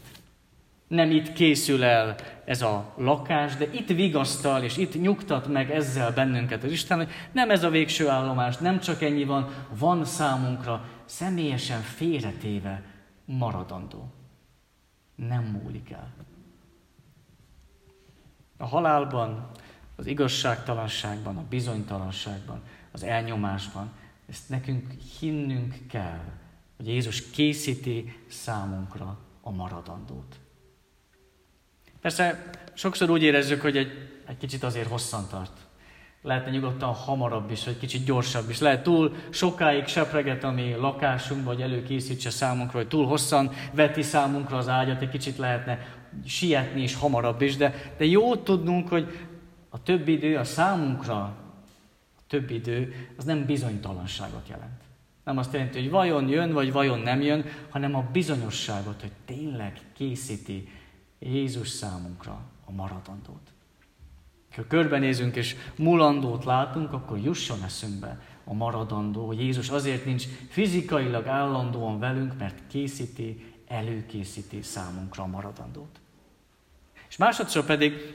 Nem 0.89 1.11
itt 1.11 1.33
készül 1.33 1.85
el 1.85 2.15
ez 2.45 2.63
a 2.63 2.95
lakás, 2.97 3.57
de 3.57 3.69
itt 3.73 3.89
vigasztal, 3.89 4.63
és 4.63 4.77
itt 4.77 5.01
nyugtat 5.01 5.47
meg 5.47 5.71
ezzel 5.71 6.13
bennünket 6.13 6.63
az 6.63 6.71
Isten, 6.73 6.99
hogy 6.99 7.11
nem 7.33 7.51
ez 7.51 7.65
a 7.65 7.71
végső 7.71 8.09
állomás, 8.09 8.57
nem 8.57 8.81
csak 8.81 9.03
ennyi 9.03 9.25
van, 9.25 9.49
van 9.79 10.05
számunkra 10.05 10.85
személyesen 11.05 11.81
félretéve 11.81 12.83
maradandó. 13.25 14.13
Nem 15.15 15.43
múlik 15.43 15.91
el. 15.91 16.29
A 18.61 18.67
halálban, 18.67 19.51
az 19.97 20.07
igazságtalanságban, 20.07 21.37
a 21.37 21.45
bizonytalanságban, 21.49 22.63
az 22.93 23.03
elnyomásban, 23.03 23.91
ezt 24.29 24.49
nekünk 24.49 24.91
hinnünk 25.19 25.75
kell, 25.89 26.21
hogy 26.77 26.89
Jézus 26.89 27.31
készíti 27.31 28.17
számunkra 28.29 29.19
a 29.41 29.51
maradandót. 29.51 30.37
Persze 32.01 32.51
sokszor 32.75 33.11
úgy 33.11 33.23
érezzük, 33.23 33.61
hogy 33.61 33.77
egy, 33.77 33.91
egy 34.27 34.37
kicsit 34.37 34.63
azért 34.63 34.89
hosszan 34.89 35.29
tart. 35.29 35.67
Lehetne 36.23 36.51
nyugodtan 36.51 36.93
hamarabb 36.93 37.51
is, 37.51 37.65
vagy 37.65 37.79
kicsit 37.79 38.05
gyorsabb 38.05 38.51
is. 38.51 38.59
Lehet 38.59 38.83
túl 38.83 39.15
sokáig 39.31 39.87
sepreget 39.87 40.45
a 40.45 40.51
mi 40.51 40.75
lakásunk, 40.75 41.45
vagy 41.45 41.63
előkészítse 41.63 42.31
számunkra, 42.31 42.79
hogy 42.79 42.89
túl 42.89 43.07
hosszan 43.07 43.51
veti 43.73 44.03
számunkra 44.03 44.57
az 44.57 44.69
ágyat, 44.69 45.03
egy 45.03 45.09
kicsit 45.09 45.37
lehetne 45.37 45.99
sietni 46.25 46.83
is 46.83 46.95
hamarabb 46.95 47.43
is, 47.43 47.57
de, 47.57 47.95
de 47.99 48.05
jó 48.05 48.37
tudnunk, 48.37 48.89
hogy 48.89 49.29
a 49.69 49.83
több 49.83 50.09
idő 50.09 50.37
a 50.37 50.45
számunkra, 50.45 51.17
a 52.17 52.23
több 52.27 52.51
idő, 52.51 52.95
az 53.17 53.25
nem 53.25 53.45
bizonytalanságot 53.45 54.49
jelent. 54.49 54.81
Nem 55.25 55.39
azt 55.39 55.53
jelenti, 55.53 55.81
hogy 55.81 55.91
vajon 55.91 56.29
jön, 56.29 56.53
vagy 56.53 56.73
vajon 56.73 56.99
nem 56.99 57.21
jön, 57.21 57.45
hanem 57.69 57.95
a 57.95 58.09
bizonyosságot, 58.13 59.01
hogy 59.01 59.13
tényleg 59.25 59.81
készíti 59.93 60.69
Jézus 61.19 61.69
számunkra 61.69 62.41
a 62.65 62.73
maradandót. 62.73 63.53
Ha 64.57 64.67
körbenézünk 64.69 65.37
és 65.37 65.57
mulandót 65.77 66.45
látunk, 66.45 66.93
akkor 66.93 67.19
jusson 67.19 67.63
eszünkbe 67.65 68.21
a 68.45 68.53
maradandó, 68.53 69.27
hogy 69.27 69.41
Jézus 69.41 69.69
azért 69.69 70.05
nincs 70.05 70.25
fizikailag 70.49 71.27
állandóan 71.27 71.99
velünk, 71.99 72.39
mert 72.39 72.63
készíti 72.67 73.45
előkészíti 73.71 74.63
számunkra 74.63 75.23
a 75.23 75.27
maradandót. 75.27 76.01
És 77.09 77.17
másodszor 77.17 77.65
pedig 77.65 78.15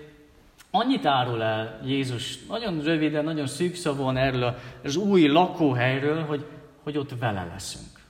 annyit 0.71 1.05
árul 1.05 1.43
el 1.43 1.81
Jézus 1.85 2.45
nagyon 2.45 2.81
röviden, 2.81 3.23
nagyon 3.23 3.47
szűkszavon 3.47 4.17
erről 4.17 4.59
az 4.83 4.95
új 4.95 5.27
lakóhelyről, 5.27 6.25
hogy, 6.25 6.45
hogy 6.83 6.97
ott 6.97 7.19
vele 7.19 7.43
leszünk. 7.43 8.03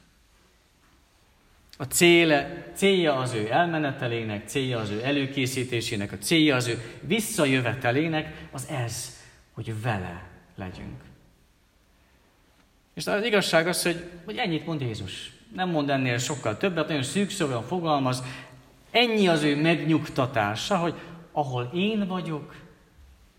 A 1.77 1.83
céle, 1.83 2.71
célja 2.73 3.15
az 3.15 3.33
ő 3.33 3.51
elmenetelének, 3.51 4.47
célja 4.47 4.79
az 4.79 4.89
ő 4.89 5.03
előkészítésének, 5.03 6.11
a 6.11 6.17
célja 6.17 6.55
az 6.55 6.67
ő 6.67 6.97
visszajövetelének, 7.01 8.47
az 8.51 8.67
ez, 8.69 9.23
hogy 9.53 9.81
vele 9.81 10.27
legyünk. 10.55 11.03
És 12.93 13.07
az 13.07 13.23
igazság 13.23 13.67
az, 13.67 13.83
hogy, 13.83 14.09
hogy 14.25 14.37
ennyit 14.37 14.65
mond 14.65 14.81
Jézus 14.81 15.34
nem 15.55 15.69
mond 15.69 15.89
ennél 15.89 16.17
sokkal 16.17 16.57
többet, 16.57 16.87
nagyon 16.87 17.03
szűkszóan 17.03 17.63
fogalmaz, 17.63 18.23
ennyi 18.91 19.27
az 19.27 19.43
ő 19.43 19.61
megnyugtatása, 19.61 20.77
hogy 20.77 20.93
ahol 21.31 21.71
én 21.73 22.07
vagyok, 22.07 22.55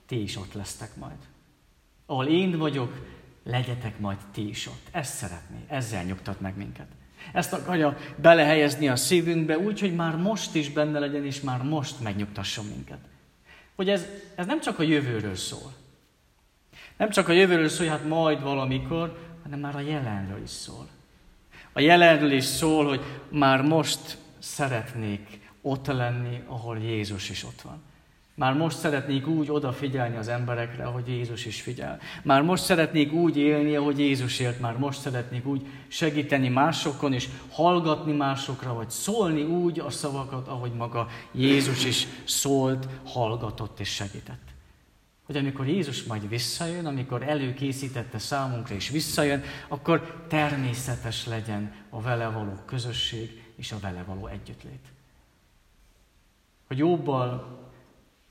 ti 0.07 0.23
is 0.23 0.37
ott 0.37 0.53
lesztek 0.53 0.97
majd. 0.97 1.17
Ahol 2.07 2.27
én 2.27 2.59
vagyok, 2.59 3.07
legyetek 3.45 3.99
majd 3.99 4.19
ti 4.33 4.49
is 4.49 4.67
ott. 4.67 4.87
Ezt 4.91 5.15
szeretné, 5.15 5.57
ezzel 5.69 6.05
nyugtat 6.05 6.41
meg 6.41 6.57
minket. 6.57 6.87
Ezt 7.33 7.53
akarja 7.53 7.97
belehelyezni 8.17 8.89
a 8.89 8.97
szívünkbe 8.97 9.59
úgy, 9.59 9.81
hogy 9.81 9.95
már 9.95 10.17
most 10.17 10.55
is 10.55 10.71
benne 10.71 10.99
legyen, 10.99 11.25
és 11.25 11.41
már 11.41 11.63
most 11.63 12.01
megnyugtasson 12.01 12.65
minket. 12.65 12.99
Hogy 13.75 13.89
ez, 13.89 14.07
ez 14.35 14.47
nem 14.47 14.61
csak 14.61 14.79
a 14.79 14.83
jövőről 14.83 15.35
szól. 15.35 15.73
Nem 16.97 17.11
csak 17.11 17.29
a 17.29 17.33
jövőről 17.33 17.69
szól, 17.69 17.89
hogy 17.89 17.99
hát 17.99 18.09
majd 18.09 18.43
valamikor, 18.43 19.19
hanem 19.43 19.59
már 19.59 19.77
a 19.77 19.81
jelenről 19.81 20.43
is 20.43 20.51
szól. 20.51 20.89
A 21.77 21.81
jelenről 21.81 22.33
is 22.33 22.45
szól, 22.45 22.87
hogy 22.87 23.01
már 23.29 23.63
most 23.63 24.19
szeretnék 24.39 25.41
ott 25.63 25.87
lenni, 25.87 26.43
ahol 26.47 26.79
Jézus 26.79 27.31
is 27.31 27.45
ott 27.45 27.61
van. 27.61 27.83
Már 28.35 28.55
most 28.55 28.79
szeretnék 28.79 29.27
úgy 29.27 29.51
odafigyelni 29.51 30.17
az 30.17 30.29
emberekre, 30.29 30.85
ahogy 30.85 31.09
Jézus 31.09 31.47
is 31.47 31.61
figyel. 31.61 31.99
Már 32.23 32.43
most 32.43 32.65
szeretnék 32.65 33.13
úgy 33.13 33.37
élni, 33.37 33.77
ahogy 33.77 33.99
Jézus 33.99 34.39
élt. 34.39 34.61
Már 34.61 34.79
most 34.79 35.01
szeretnék 35.01 35.47
úgy 35.47 35.67
segíteni 35.89 36.49
másokon, 36.49 37.13
és 37.13 37.29
hallgatni 37.51 38.13
másokra, 38.13 38.75
vagy 38.75 38.91
szólni 38.91 39.43
úgy 39.43 39.81
a 39.81 39.91
szavakat, 39.91 40.49
ahogy 40.49 40.73
maga 40.73 41.09
Jézus 41.33 41.85
is 41.85 42.07
szólt, 42.25 42.89
hallgatott 43.05 43.81
és 43.81 43.89
segített 43.89 44.46
hogy 45.27 45.37
amikor 45.37 45.67
Jézus 45.67 46.03
majd 46.03 46.29
visszajön, 46.29 46.87
amikor 46.87 47.23
előkészítette 47.23 48.19
számunkra 48.19 48.75
és 48.75 48.89
visszajön, 48.89 49.43
akkor 49.69 50.25
természetes 50.29 51.27
legyen 51.27 51.75
a 51.91 52.01
vele 52.01 52.29
való 52.29 52.53
közösség 52.65 53.53
és 53.57 53.73
a 53.73 53.79
vele 53.81 54.03
való 54.03 54.27
együttlét. 54.27 54.93
Hogy 56.67 56.79
jobbal 56.79 57.59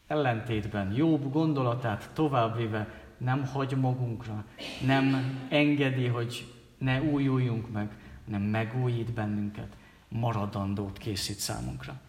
ellentétben, 0.07 0.93
jobb 0.93 1.31
gondolatát 1.31 2.09
továbbvéve 2.13 3.03
nem 3.17 3.45
hagy 3.45 3.77
magunkra, 3.77 4.45
nem 4.85 5.39
engedi, 5.49 6.05
hogy 6.05 6.53
ne 6.77 7.01
újuljunk 7.01 7.71
meg, 7.71 7.89
hanem 8.25 8.41
megújít 8.41 9.13
bennünket, 9.13 9.77
maradandót 10.07 10.97
készít 10.97 11.37
számunkra. 11.37 12.01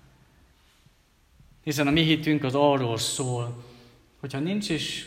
Hiszen 1.62 1.86
a 1.86 1.90
mi 1.90 2.02
hitünk 2.02 2.44
az 2.44 2.54
arról 2.54 2.98
szól, 2.98 3.64
hogyha 4.26 4.44
nincs 4.44 4.68
is 4.68 5.06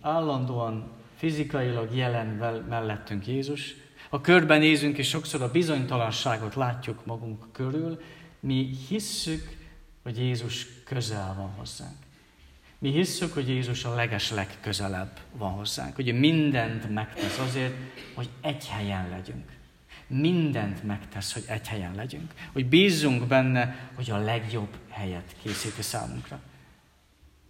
állandóan 0.00 0.90
fizikailag 1.16 1.94
jelen 1.94 2.26
mellettünk 2.68 3.26
Jézus, 3.26 3.74
ha 4.10 4.20
körbenézünk 4.20 4.98
és 4.98 5.08
sokszor 5.08 5.42
a 5.42 5.50
bizonytalanságot 5.50 6.54
látjuk 6.54 7.06
magunk 7.06 7.52
körül, 7.52 8.00
mi 8.40 8.70
hisszük, 8.88 9.56
hogy 10.02 10.18
Jézus 10.18 10.66
közel 10.84 11.34
van 11.36 11.50
hozzánk. 11.56 11.96
Mi 12.78 12.90
hisszük, 12.90 13.32
hogy 13.32 13.48
Jézus 13.48 13.84
a 13.84 13.94
leges 13.94 14.30
legközelebb 14.30 15.18
van 15.32 15.50
hozzánk, 15.50 15.94
hogy 15.94 16.18
mindent 16.18 16.90
megtesz 16.90 17.38
azért, 17.38 17.74
hogy 18.14 18.28
egy 18.40 18.66
helyen 18.66 19.08
legyünk. 19.08 19.52
Mindent 20.06 20.82
megtesz, 20.82 21.32
hogy 21.32 21.44
egy 21.46 21.68
helyen 21.68 21.94
legyünk. 21.94 22.32
Hogy 22.52 22.66
bízzunk 22.66 23.26
benne, 23.26 23.90
hogy 23.94 24.10
a 24.10 24.18
legjobb 24.18 24.76
helyet 24.88 25.36
készíti 25.42 25.82
számunkra. 25.82 26.40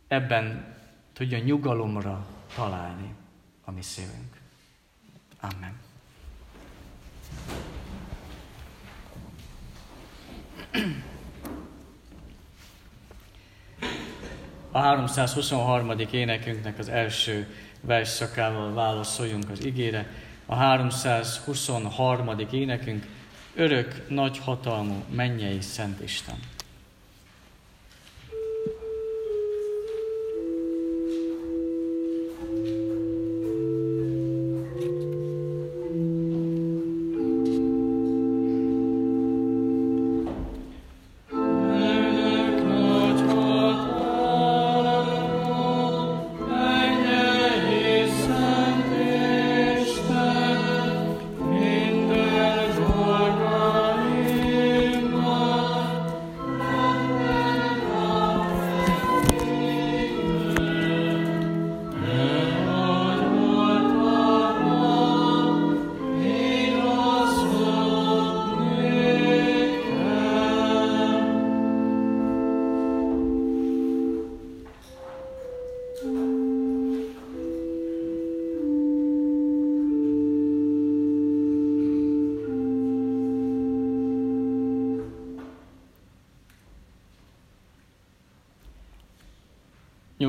Ebben 0.09 0.73
tudja 1.15 1.39
nyugalomra 1.39 2.27
találni 2.55 3.15
a 3.65 3.71
mi 3.71 3.83
szívünk. 3.83 4.41
Amen. 5.41 5.81
A 14.71 14.79
323. 14.79 15.91
énekünknek 16.11 16.79
az 16.79 16.89
első 16.89 17.55
versszakával 17.81 18.73
válaszoljunk 18.73 19.51
az 19.51 19.65
igére. 19.65 20.11
A 20.47 20.55
323. 20.55 22.31
énekünk 22.51 23.07
örök, 23.55 24.09
nagy 24.09 24.39
hatalmú, 24.39 25.05
mennyei 25.11 25.61
Szent 25.61 26.01
Isten. 26.01 26.54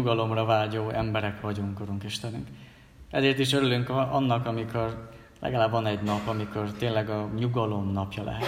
Nyugalomra 0.05 0.45
vágyó 0.45 0.89
emberek 0.89 1.41
vagyunk, 1.41 1.79
Urunk 1.79 2.03
Istenünk. 2.03 2.47
Ezért 3.09 3.39
is 3.39 3.53
örülünk 3.53 3.89
annak, 3.89 4.45
amikor 4.45 5.09
legalább 5.39 5.71
van 5.71 5.85
egy 5.85 6.01
nap, 6.01 6.27
amikor 6.27 6.71
tényleg 6.71 7.09
a 7.09 7.29
nyugalom 7.37 7.91
napja 7.91 8.23
lehet. 8.23 8.45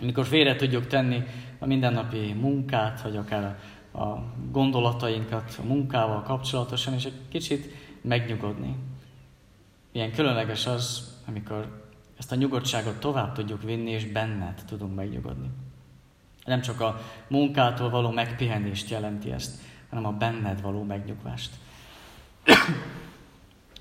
Amikor 0.00 0.26
félre 0.26 0.56
tudjuk 0.56 0.86
tenni 0.86 1.22
a 1.58 1.66
mindennapi 1.66 2.32
munkát, 2.32 3.02
vagy 3.02 3.16
akár 3.16 3.58
a 3.92 4.06
gondolatainkat 4.50 5.58
a 5.62 5.66
munkával 5.66 6.22
kapcsolatosan, 6.22 6.94
és 6.94 7.04
egy 7.04 7.20
kicsit 7.28 7.74
megnyugodni. 8.00 8.76
Milyen 9.92 10.12
különleges 10.12 10.66
az, 10.66 11.14
amikor 11.26 11.88
ezt 12.18 12.32
a 12.32 12.36
nyugodtságot 12.36 13.00
tovább 13.00 13.32
tudjuk 13.32 13.62
vinni, 13.62 13.90
és 13.90 14.06
benned 14.06 14.62
tudunk 14.66 14.94
megnyugodni. 14.94 15.48
Nem 16.44 16.60
csak 16.60 16.80
a 16.80 17.00
munkától 17.28 17.90
való 17.90 18.10
megpihenést 18.10 18.90
jelenti 18.90 19.32
ezt, 19.32 19.68
hanem 19.90 20.06
a 20.06 20.12
benned 20.12 20.60
való 20.60 20.82
megnyugvást. 20.82 21.50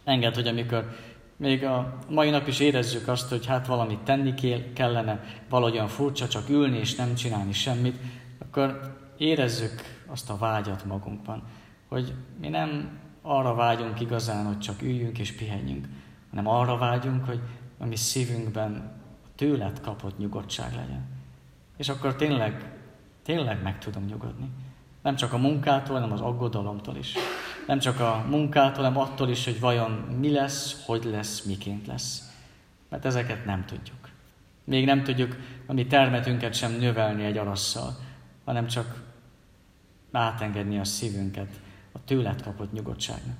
Enged, 0.03 0.35
hogy 0.35 0.47
amikor 0.47 0.95
még 1.37 1.63
a 1.63 1.97
mai 2.09 2.29
nap 2.29 2.47
is 2.47 2.59
érezzük 2.59 3.07
azt, 3.07 3.29
hogy 3.29 3.45
hát 3.45 3.67
valamit 3.67 3.99
tenni 3.99 4.33
kellene, 4.73 5.23
valahogyan 5.49 5.87
furcsa 5.87 6.27
csak 6.27 6.49
ülni 6.49 6.77
és 6.77 6.95
nem 6.95 7.15
csinálni 7.15 7.53
semmit, 7.53 7.97
akkor 8.37 8.97
érezzük 9.17 9.81
azt 10.07 10.29
a 10.29 10.37
vágyat 10.37 10.85
magunkban, 10.85 11.43
hogy 11.87 12.13
mi 12.39 12.47
nem 12.47 12.99
arra 13.21 13.53
vágyunk 13.53 13.99
igazán, 13.99 14.45
hogy 14.45 14.59
csak 14.59 14.81
üljünk 14.81 15.19
és 15.19 15.35
pihenjünk, 15.35 15.87
hanem 16.29 16.47
arra 16.47 16.77
vágyunk, 16.77 17.25
hogy 17.25 17.39
a 17.77 17.85
mi 17.85 17.95
szívünkben 17.95 19.01
tőled 19.35 19.81
kapott 19.81 20.17
nyugodtság 20.17 20.73
legyen. 20.75 21.07
És 21.77 21.89
akkor 21.89 22.15
tényleg, 22.15 22.71
tényleg 23.23 23.63
meg 23.63 23.79
tudom 23.79 24.05
nyugodni. 24.05 24.49
Nem 25.01 25.15
csak 25.15 25.33
a 25.33 25.37
munkától, 25.37 25.95
hanem 25.95 26.11
az 26.11 26.21
aggodalomtól 26.21 26.95
is. 26.95 27.13
Nem 27.67 27.79
csak 27.79 27.99
a 27.99 28.25
munkától, 28.29 28.83
hanem 28.83 28.99
attól 28.99 29.29
is, 29.29 29.45
hogy 29.45 29.59
vajon 29.59 29.91
mi 29.91 30.31
lesz, 30.31 30.83
hogy 30.85 31.03
lesz, 31.03 31.41
miként 31.41 31.87
lesz. 31.87 32.31
Mert 32.89 33.05
ezeket 33.05 33.45
nem 33.45 33.65
tudjuk. 33.65 34.09
Még 34.63 34.85
nem 34.85 35.03
tudjuk 35.03 35.35
a 35.65 35.73
mi 35.73 35.87
termetünket 35.87 36.53
sem 36.53 36.71
növelni 36.71 37.23
egy 37.23 37.37
arasszal, 37.37 37.95
hanem 38.45 38.67
csak 38.67 39.01
átengedni 40.11 40.79
a 40.79 40.83
szívünket 40.83 41.59
a 41.91 42.03
tőled 42.05 42.41
kapott 42.41 42.71
nyugodtságnak. 42.71 43.37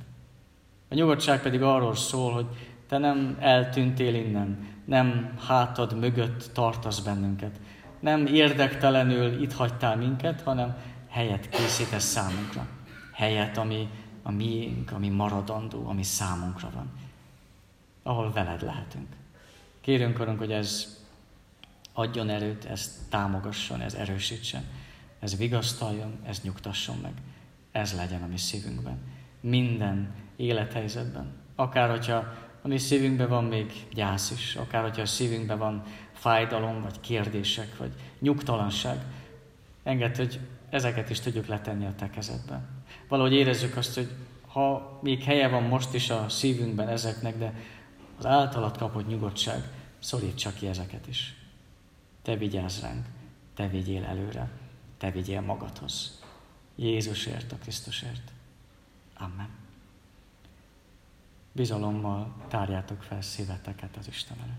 A 0.90 0.96
nyugodtság 0.96 1.42
pedig 1.42 1.62
arról 1.62 1.96
szól, 1.96 2.32
hogy 2.32 2.48
te 2.88 2.98
nem 2.98 3.38
eltűntél 3.40 4.16
innen, 4.16 4.68
nem 4.86 5.34
hátad 5.48 6.00
mögött 6.00 6.50
tartasz 6.54 7.00
bennünket, 7.00 7.60
nem 8.00 8.26
érdektelenül 8.26 9.42
itt 9.42 9.54
hagytál 9.54 9.96
minket, 9.96 10.42
hanem 10.42 10.76
helyet 11.10 11.50
készítesz 11.50 12.04
számunkra. 12.04 12.68
Helyet, 13.14 13.58
ami 13.58 13.90
a 14.24 14.32
miénk, 14.32 14.92
ami 14.92 15.10
maradandó, 15.10 15.88
ami 15.88 16.04
számunkra 16.04 16.70
van. 16.74 16.92
Ahol 18.04 18.32
veled 18.32 18.62
lehetünk. 18.62 19.16
Kérünk, 19.82 20.20
Urunk, 20.20 20.40
hogy 20.40 20.52
ez 20.52 20.98
adjon 21.94 22.30
erőt, 22.30 22.66
ez 22.66 23.06
támogasson, 23.10 23.82
ez 23.82 23.94
erősítsen, 23.94 24.64
ez 25.20 25.38
vigasztaljon, 25.38 26.20
ez 26.24 26.42
nyugtasson 26.42 26.98
meg. 27.02 27.14
Ez 27.72 27.96
legyen 27.96 28.24
a 28.24 28.28
mi 28.28 28.38
szívünkben. 28.38 28.98
Minden 29.40 30.14
élethelyzetben. 30.36 31.32
Akár, 31.56 31.90
hogyha 31.90 32.16
a 32.62 32.68
mi 32.68 32.78
szívünkben 32.78 33.30
van 33.30 33.44
még 33.44 33.88
gyász 33.94 34.32
is, 34.32 34.56
akár, 34.56 34.82
hogyha 34.82 35.02
a 35.02 35.06
szívünkben 35.06 35.58
van 35.58 35.84
fájdalom, 36.14 36.82
vagy 36.82 37.00
kérdések, 37.00 37.78
vagy 37.78 37.92
nyugtalanság, 38.20 38.98
engedd, 39.84 40.16
hogy 40.16 40.40
ezeket 40.70 41.10
is 41.10 41.20
tudjuk 41.20 41.46
letenni 41.46 41.86
a 41.86 41.96
te 41.96 42.10
kezedbe. 42.10 42.62
Valahogy 43.08 43.34
érezzük 43.34 43.78
azt, 43.78 43.96
hogy 43.96 44.10
ha 44.48 45.00
még 45.02 45.24
helye 45.24 45.48
van 45.48 45.64
most 45.64 45.94
is 45.94 46.10
a 46.10 46.30
szívünkben 46.30 46.88
ezeknek, 46.88 47.38
de 47.38 47.54
az 48.18 48.26
általad 48.26 48.78
kapott 48.78 49.08
nyugodtság 49.08 49.64
szorítsa 50.00 50.54
ki 50.54 50.68
ezeket 50.68 51.08
is. 51.08 51.36
Te 52.22 52.36
vigyázz 52.36 52.82
ránk, 52.82 53.06
te 53.54 53.68
vigyél 53.68 54.04
előre, 54.04 54.50
te 54.98 55.12
vigyél 55.12 55.42
magadhoz. 55.42 56.24
Jézusért, 56.76 57.52
a 57.52 57.56
Krisztusért. 57.56 58.32
Amen. 59.18 59.50
Bizalommal 61.52 62.36
tárjátok 62.48 63.04
fel 63.04 63.22
szíveteket 63.22 63.98
az 63.98 64.08
Isten 64.08 64.38
előtt. 64.38 64.59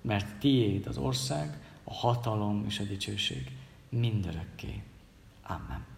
mert 0.00 0.38
tiéd 0.38 0.86
az 0.86 0.98
ország, 0.98 1.58
a 1.84 1.94
hatalom 1.94 2.64
és 2.66 2.78
a 2.78 2.84
dicsőség 2.84 3.52
mindörökké. 3.88 4.82
Amen. 5.42 5.97